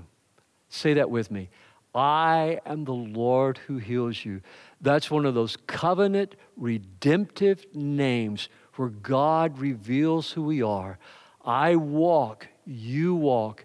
Say 0.69 0.95
that 0.95 1.11
with 1.11 1.31
me. 1.31 1.51
I 1.95 2.61
am 2.67 2.85
the 2.85 2.95
Lord 2.95 3.59
who 3.59 3.79
heals 3.79 4.25
you. 4.25 4.41
That's 4.81 5.11
one 5.11 5.27
of 5.27 5.35
those 5.35 5.57
covenant 5.67 6.35
redemptive 6.57 7.67
names 7.73 8.49
where 8.75 8.89
God 8.89 9.59
reveals 9.59 10.33
who 10.33 10.43
we 10.43 10.63
are. 10.63 10.99
I 11.45 11.77
walk, 11.77 12.49
you 12.67 13.15
walk 13.15 13.65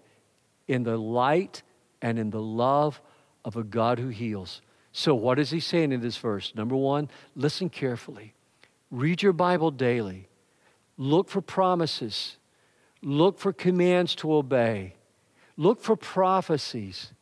in 0.68 0.84
the 0.84 0.96
light 0.96 1.62
and 2.00 2.18
in 2.18 2.30
the 2.30 2.40
love 2.40 3.00
of 3.44 3.56
a 3.56 3.64
God 3.64 3.98
who 3.98 4.08
heals. 4.08 4.62
So, 4.92 5.14
what 5.14 5.38
is 5.38 5.50
he 5.50 5.60
saying 5.60 5.92
in 5.92 6.00
this 6.00 6.16
verse? 6.16 6.52
Number 6.54 6.76
one, 6.76 7.10
listen 7.34 7.68
carefully. 7.68 8.34
Read 8.90 9.22
your 9.22 9.32
Bible 9.32 9.70
daily. 9.70 10.28
Look 10.96 11.28
for 11.28 11.40
promises. 11.40 12.36
Look 13.02 13.38
for 13.38 13.52
commands 13.52 14.14
to 14.16 14.32
obey. 14.32 14.94
Look 15.56 15.80
for 15.80 15.96
prophecies. 15.96 17.12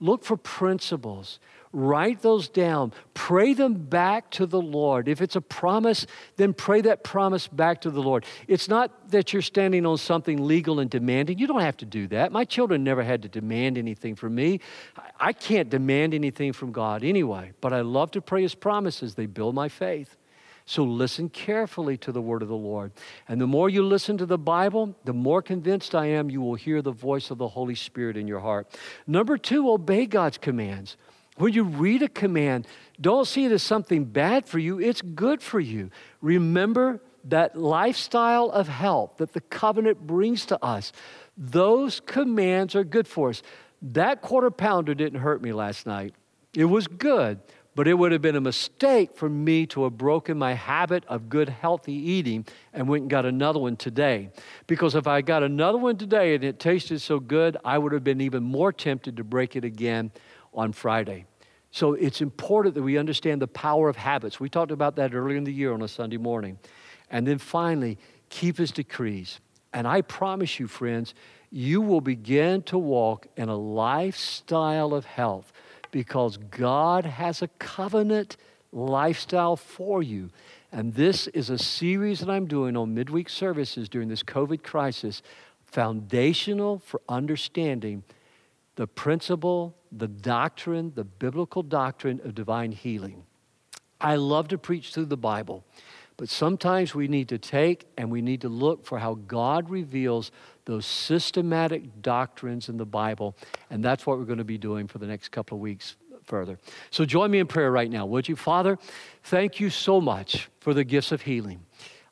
Look 0.00 0.24
for 0.24 0.36
principles. 0.36 1.40
Write 1.72 2.22
those 2.22 2.48
down. 2.48 2.92
Pray 3.12 3.52
them 3.52 3.74
back 3.74 4.30
to 4.30 4.46
the 4.46 4.60
Lord. 4.60 5.06
If 5.06 5.20
it's 5.20 5.36
a 5.36 5.40
promise, 5.40 6.06
then 6.36 6.54
pray 6.54 6.80
that 6.82 7.04
promise 7.04 7.46
back 7.46 7.82
to 7.82 7.90
the 7.90 8.00
Lord. 8.00 8.24
It's 8.46 8.68
not 8.68 9.10
that 9.10 9.32
you're 9.32 9.42
standing 9.42 9.84
on 9.84 9.98
something 9.98 10.46
legal 10.46 10.80
and 10.80 10.88
demanding. 10.88 11.38
You 11.38 11.46
don't 11.46 11.60
have 11.60 11.76
to 11.78 11.84
do 11.84 12.06
that. 12.08 12.32
My 12.32 12.44
children 12.44 12.84
never 12.84 13.02
had 13.02 13.22
to 13.22 13.28
demand 13.28 13.76
anything 13.76 14.14
from 14.14 14.34
me. 14.34 14.60
I 15.20 15.32
can't 15.32 15.68
demand 15.68 16.14
anything 16.14 16.54
from 16.54 16.72
God 16.72 17.04
anyway, 17.04 17.52
but 17.60 17.72
I 17.74 17.82
love 17.82 18.12
to 18.12 18.22
pray 18.22 18.42
His 18.42 18.54
promises. 18.54 19.14
They 19.14 19.26
build 19.26 19.54
my 19.54 19.68
faith. 19.68 20.16
So 20.68 20.84
listen 20.84 21.30
carefully 21.30 21.96
to 21.96 22.12
the 22.12 22.20
word 22.20 22.42
of 22.42 22.48
the 22.48 22.54
Lord. 22.54 22.92
And 23.26 23.40
the 23.40 23.46
more 23.46 23.70
you 23.70 23.82
listen 23.82 24.18
to 24.18 24.26
the 24.26 24.36
Bible, 24.36 24.94
the 25.02 25.14
more 25.14 25.40
convinced 25.40 25.94
I 25.94 26.08
am 26.08 26.28
you 26.28 26.42
will 26.42 26.56
hear 26.56 26.82
the 26.82 26.92
voice 26.92 27.30
of 27.30 27.38
the 27.38 27.48
Holy 27.48 27.74
Spirit 27.74 28.18
in 28.18 28.28
your 28.28 28.40
heart. 28.40 28.78
Number 29.06 29.38
two, 29.38 29.70
obey 29.70 30.04
God's 30.04 30.36
commands. 30.36 30.98
When 31.38 31.54
you 31.54 31.64
read 31.64 32.02
a 32.02 32.08
command, 32.08 32.66
don't 33.00 33.26
see 33.26 33.46
it 33.46 33.52
as 33.52 33.62
something 33.62 34.04
bad 34.04 34.46
for 34.46 34.58
you, 34.58 34.78
it's 34.78 35.00
good 35.00 35.40
for 35.40 35.58
you. 35.58 35.88
Remember 36.20 37.00
that 37.24 37.56
lifestyle 37.56 38.50
of 38.50 38.68
health 38.68 39.16
that 39.16 39.32
the 39.32 39.40
covenant 39.40 40.06
brings 40.06 40.44
to 40.46 40.62
us. 40.62 40.92
Those 41.38 41.98
commands 42.00 42.74
are 42.74 42.84
good 42.84 43.08
for 43.08 43.30
us. 43.30 43.42
That 43.80 44.20
quarter 44.20 44.50
pounder 44.50 44.94
didn't 44.94 45.20
hurt 45.20 45.40
me 45.40 45.54
last 45.54 45.86
night. 45.86 46.14
It 46.54 46.64
was 46.64 46.86
good, 46.86 47.40
but 47.78 47.86
it 47.86 47.94
would 47.94 48.10
have 48.10 48.20
been 48.20 48.34
a 48.34 48.40
mistake 48.40 49.14
for 49.14 49.28
me 49.28 49.64
to 49.64 49.84
have 49.84 49.96
broken 49.96 50.36
my 50.36 50.52
habit 50.52 51.04
of 51.06 51.28
good, 51.28 51.48
healthy 51.48 51.92
eating 51.92 52.44
and 52.72 52.88
went 52.88 53.02
and 53.02 53.08
got 53.08 53.24
another 53.24 53.60
one 53.60 53.76
today. 53.76 54.30
Because 54.66 54.96
if 54.96 55.06
I 55.06 55.20
got 55.20 55.44
another 55.44 55.78
one 55.78 55.96
today 55.96 56.34
and 56.34 56.42
it 56.42 56.58
tasted 56.58 56.98
so 56.98 57.20
good, 57.20 57.56
I 57.64 57.78
would 57.78 57.92
have 57.92 58.02
been 58.02 58.20
even 58.20 58.42
more 58.42 58.72
tempted 58.72 59.16
to 59.18 59.22
break 59.22 59.54
it 59.54 59.64
again 59.64 60.10
on 60.52 60.72
Friday. 60.72 61.26
So 61.70 61.92
it's 61.92 62.20
important 62.20 62.74
that 62.74 62.82
we 62.82 62.98
understand 62.98 63.40
the 63.40 63.46
power 63.46 63.88
of 63.88 63.94
habits. 63.94 64.40
We 64.40 64.48
talked 64.48 64.72
about 64.72 64.96
that 64.96 65.14
earlier 65.14 65.36
in 65.36 65.44
the 65.44 65.52
year 65.52 65.72
on 65.72 65.80
a 65.82 65.86
Sunday 65.86 66.16
morning. 66.16 66.58
And 67.12 67.28
then 67.28 67.38
finally, 67.38 67.96
keep 68.28 68.58
his 68.58 68.72
decrees. 68.72 69.38
And 69.72 69.86
I 69.86 70.00
promise 70.00 70.58
you, 70.58 70.66
friends, 70.66 71.14
you 71.52 71.80
will 71.80 72.00
begin 72.00 72.62
to 72.62 72.76
walk 72.76 73.28
in 73.36 73.48
a 73.48 73.56
lifestyle 73.56 74.94
of 74.94 75.04
health 75.04 75.52
because 75.90 76.36
God 76.36 77.04
has 77.04 77.42
a 77.42 77.48
covenant 77.58 78.36
lifestyle 78.72 79.56
for 79.56 80.02
you. 80.02 80.30
And 80.70 80.94
this 80.94 81.26
is 81.28 81.50
a 81.50 81.58
series 81.58 82.20
that 82.20 82.28
I'm 82.28 82.46
doing 82.46 82.76
on 82.76 82.94
midweek 82.94 83.28
services 83.28 83.88
during 83.88 84.08
this 84.08 84.22
COVID 84.22 84.62
crisis, 84.62 85.22
foundational 85.64 86.78
for 86.78 87.00
understanding 87.08 88.02
the 88.76 88.86
principle, 88.86 89.74
the 89.90 90.08
doctrine, 90.08 90.92
the 90.94 91.04
biblical 91.04 91.62
doctrine 91.62 92.20
of 92.24 92.34
divine 92.34 92.72
healing. 92.72 93.24
I 94.00 94.16
love 94.16 94.48
to 94.48 94.58
preach 94.58 94.94
through 94.94 95.06
the 95.06 95.16
Bible, 95.16 95.64
But 96.16 96.28
sometimes 96.28 96.94
we 96.94 97.08
need 97.08 97.28
to 97.28 97.38
take 97.38 97.86
and 97.96 98.10
we 98.10 98.22
need 98.22 98.40
to 98.42 98.48
look 98.48 98.84
for 98.84 98.98
how 98.98 99.14
God 99.14 99.70
reveals 99.70 100.30
those 100.68 100.84
systematic 100.84 102.02
doctrines 102.02 102.68
in 102.68 102.76
the 102.76 102.84
Bible. 102.84 103.34
And 103.70 103.82
that's 103.82 104.06
what 104.06 104.18
we're 104.18 104.26
going 104.26 104.38
to 104.38 104.44
be 104.44 104.58
doing 104.58 104.86
for 104.86 104.98
the 104.98 105.06
next 105.06 105.30
couple 105.30 105.56
of 105.56 105.62
weeks 105.62 105.96
further. 106.24 106.58
So 106.90 107.06
join 107.06 107.30
me 107.30 107.38
in 107.38 107.46
prayer 107.46 107.72
right 107.72 107.90
now, 107.90 108.04
would 108.04 108.28
you? 108.28 108.36
Father, 108.36 108.78
thank 109.24 109.60
you 109.60 109.70
so 109.70 109.98
much 109.98 110.50
for 110.60 110.74
the 110.74 110.84
gifts 110.84 111.10
of 111.10 111.22
healing. 111.22 111.64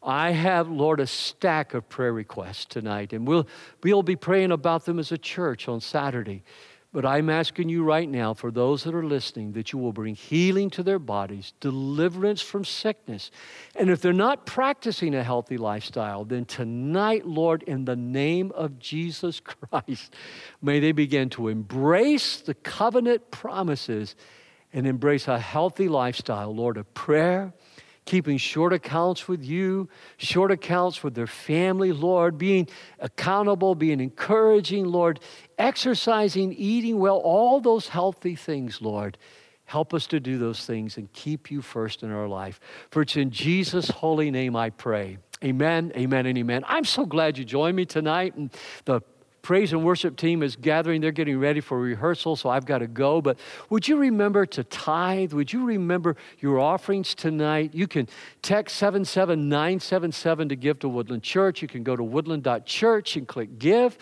I 0.03 0.31
have, 0.31 0.71
Lord, 0.71 1.01
a 1.01 1.07
stack 1.07 1.75
of 1.75 1.87
prayer 1.91 2.15
requests 2.15 2.65
tonight, 2.65 3.13
and 3.13 3.29
we'll, 3.29 3.47
we'll 3.83 4.03
be 4.03 4.17
praying 4.17 4.53
about 4.53 4.87
them 4.87 4.99
as 4.99 5.13
a 5.13 5.19
church 5.19 5.69
on 5.69 5.83
Saturday. 5.83 6.43
But 6.93 7.05
I'm 7.05 7.29
asking 7.29 7.69
you 7.69 7.85
right 7.85 8.09
now, 8.09 8.33
for 8.33 8.51
those 8.51 8.85
that 8.85 8.95
are 8.95 9.05
listening, 9.05 9.53
that 9.53 9.73
you 9.73 9.79
will 9.79 9.93
bring 9.93 10.15
healing 10.15 10.71
to 10.71 10.83
their 10.83 10.99
bodies, 10.99 11.53
deliverance 11.61 12.41
from 12.41 12.65
sickness. 12.65 13.31
And 13.75 13.91
if 13.91 14.01
they're 14.01 14.13
not 14.13 14.47
practicing 14.47 15.15
a 15.15 15.23
healthy 15.23 15.59
lifestyle, 15.59 16.25
then 16.25 16.45
tonight, 16.47 17.27
Lord, 17.27 17.63
in 17.65 17.85
the 17.85 17.97
name 17.97 18.51
of 18.53 18.79
Jesus 18.79 19.41
Christ, 19.41 20.15
may 20.63 20.81
they 20.81 20.93
begin 20.93 21.29
to 21.31 21.49
embrace 21.49 22.41
the 22.41 22.55
covenant 22.55 23.31
promises 23.31 24.17
and 24.73 24.87
embrace 24.87 25.29
a 25.29 25.39
healthy 25.39 25.89
lifestyle, 25.89 26.55
Lord, 26.55 26.77
of 26.77 26.93
prayer 26.95 27.53
keeping 28.07 28.39
short 28.39 28.73
accounts 28.73 29.29
with 29.29 29.45
you, 29.45 29.89
short 30.17 30.51
accounts 30.51 31.03
with 31.03 31.15
their 31.15 31.27
family, 31.27 31.93
Lord, 31.93 32.39
being 32.39 32.69
accountable, 33.01 33.75
being 33.75 34.01
encouraging, 34.01 34.87
Lord, 34.87 35.21
exercising, 35.59 36.53
eating 36.53 36.99
well, 36.99 37.17
all 37.19 37.61
those 37.61 37.89
healthy 37.89 38.35
things, 38.35 38.81
Lord. 38.81 39.19
Help 39.65 39.93
us 39.93 40.07
to 40.09 40.21
do 40.21 40.39
those 40.39 40.65
things 40.65 40.97
and 40.97 41.13
keep 41.13 41.51
you 41.51 41.61
first 41.61 42.03
in 42.03 42.13
our 42.13 42.29
life. 42.29 42.61
For 42.91 43.03
it's 43.03 43.17
in 43.17 43.31
Jesus' 43.31 43.89
holy 43.89 44.31
name 44.31 44.55
I 44.55 44.71
pray. 44.71 45.19
Amen, 45.45 45.93
amen, 45.97 46.27
and 46.27 46.39
amen. 46.39 46.65
I'm 46.67 46.85
so 46.85 47.05
glad 47.05 47.37
you 47.37 47.45
joined 47.45 47.77
me 47.77 47.85
tonight. 47.85 48.37
And 48.37 48.51
the 48.85 49.03
praise 49.47 49.73
and 49.73 49.85
worship 49.85 50.17
team 50.17 50.43
is 50.43 50.57
gathering. 50.57 51.01
They're 51.01 51.13
getting 51.13 51.39
ready 51.39 51.61
for 51.61 51.79
rehearsal, 51.79 52.35
so 52.35 52.49
I've 52.49 52.65
got 52.67 52.79
to 52.79 52.89
go. 52.89 53.21
But 53.21 53.39
would 53.71 53.87
you 53.87 53.97
remember 53.97 54.45
to 54.47 54.65
tithe? 54.65 55.33
Would 55.33 55.53
you 55.53 55.65
remember 55.65 56.17
your 56.41 56.59
offerings 56.59 57.15
tonight? 57.15 57.73
You 57.73 57.87
can 57.87 58.09
text 58.43 58.77
77977 58.77 60.49
to 60.49 60.57
give 60.57 60.79
to 60.81 60.89
Woodland 60.89 61.23
Church. 61.23 61.63
You 61.63 61.69
can 61.69 61.85
go 61.85 61.95
to 61.95 62.03
woodland.church 62.03 63.17
and 63.17 63.29
click 63.29 63.59
give. 63.59 63.97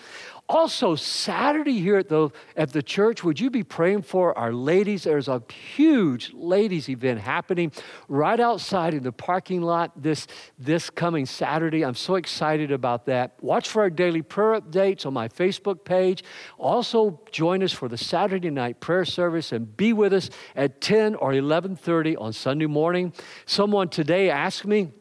Also, 0.47 0.95
Saturday 0.95 1.81
here 1.81 1.97
at 1.97 2.11
the, 2.11 2.29
at 2.55 2.71
the 2.71 2.83
church, 2.83 3.25
would 3.25 3.41
you 3.41 3.49
be 3.49 3.63
praying 3.63 4.03
for 4.03 4.37
our 4.37 4.53
ladies? 4.53 5.05
There's 5.05 5.27
a 5.27 5.43
huge 5.75 6.33
ladies 6.35 6.91
event 6.91 7.21
happening 7.21 7.73
right 8.09 8.39
outside 8.39 8.93
in 8.93 9.03
the 9.03 9.13
parking 9.13 9.63
lot 9.63 9.91
this, 9.97 10.27
this 10.59 10.91
coming 10.91 11.25
Saturday. 11.25 11.83
I'm 11.83 11.95
so 11.95 12.17
excited 12.17 12.73
about 12.73 13.07
that. 13.07 13.37
Watch 13.41 13.71
for 13.71 13.83
our 13.83 13.91
daily 13.91 14.21
prayer 14.21 14.61
updates 14.61 15.07
on 15.07 15.15
my 15.15 15.29
Facebook 15.29 15.83
page. 15.83 16.23
Also, 16.59 17.21
join 17.33 17.63
us 17.63 17.73
for 17.73 17.89
the 17.89 17.99
Saturday 17.99 18.51
night 18.51 18.81
prayer 18.81 19.07
service 19.07 19.51
and 19.51 19.75
be 19.79 19.95
with 19.95 20.13
us 20.13 20.29
at 20.55 20.83
10 20.83 21.15
or 21.15 21.33
11:30 21.33 22.17
on 22.21 22.35
Sunday 22.35 22.67
morning. 22.67 23.15
Someone 23.47 23.89
today 23.89 24.29
asked 24.29 24.67
me, 24.67 24.93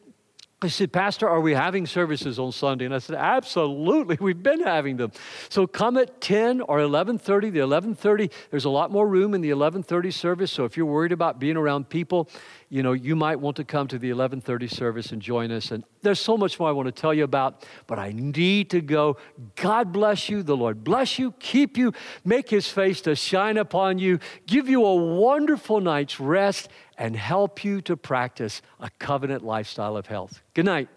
I 0.64 0.68
said, 0.68 0.93
Pastor, 0.93 1.28
are 1.28 1.41
we 1.41 1.53
having 1.53 1.86
services 1.86 2.39
on 2.39 2.51
Sunday? 2.51 2.86
And 2.86 2.95
I 2.95 2.99
said, 2.99 3.18
absolutely, 3.18 4.18
we've 4.20 4.41
been 4.41 4.61
having 4.61 4.97
them. 4.97 5.11
So 5.49 5.68
come 5.68 5.97
at 5.97 6.22
10 6.22 6.61
or 6.61 6.78
11.30. 6.80 7.51
The 7.51 7.59
11.30, 7.59 8.32
there's 8.49 8.66
a 8.66 8.70
lot 8.70 8.91
more 8.91 9.07
room 9.07 9.34
in 9.34 9.41
the 9.41 9.49
11.30 9.49 10.14
service. 10.14 10.51
So 10.51 10.66
if 10.66 10.78
you're 10.78 10.86
worried 10.86 11.11
about 11.11 11.39
being 11.39 11.57
around 11.57 11.89
people, 11.89 12.30
you 12.74 12.82
know, 12.82 12.93
you 12.93 13.15
might 13.15 13.39
want 13.39 13.55
to 13.57 13.63
come 13.63 13.88
to 13.89 13.99
the 13.99 14.09
11:30 14.09 14.67
service 14.67 15.11
and 15.11 15.21
join 15.21 15.51
us. 15.51 15.69
And 15.69 15.84
there's 16.01 16.19
so 16.19 16.36
much 16.36 16.59
more 16.59 16.69
I 16.69 16.71
want 16.71 16.88
to 16.88 16.91
tell 16.91 17.13
you 17.13 17.24
about, 17.24 17.67
but 17.86 17.99
I 17.99 18.11
need 18.13 18.71
to 18.71 18.82
go. 18.82 19.17
God 19.55 19.91
bless 19.91 20.28
you. 20.28 20.41
The 20.41 20.57
Lord 20.57 20.84
bless 20.84 21.19
you, 21.19 21.34
keep 21.34 21.78
you, 21.78 21.93
make 22.26 22.49
his 22.49 22.67
face 22.67 22.99
to 23.01 23.15
shine 23.15 23.57
upon 23.57 23.99
you, 23.99 24.17
give 24.47 24.67
you 24.67 24.84
a 24.84 24.95
wonderful 24.95 25.82
night's 25.82 26.19
rest 26.19 26.67
and 26.97 27.15
help 27.15 27.63
you 27.63 27.80
to 27.82 27.95
practice 27.95 28.63
a 28.80 28.89
covenant 28.97 29.45
lifestyle 29.45 29.95
of 29.95 30.07
health. 30.07 30.41
Good 30.55 30.65
night. 30.65 30.89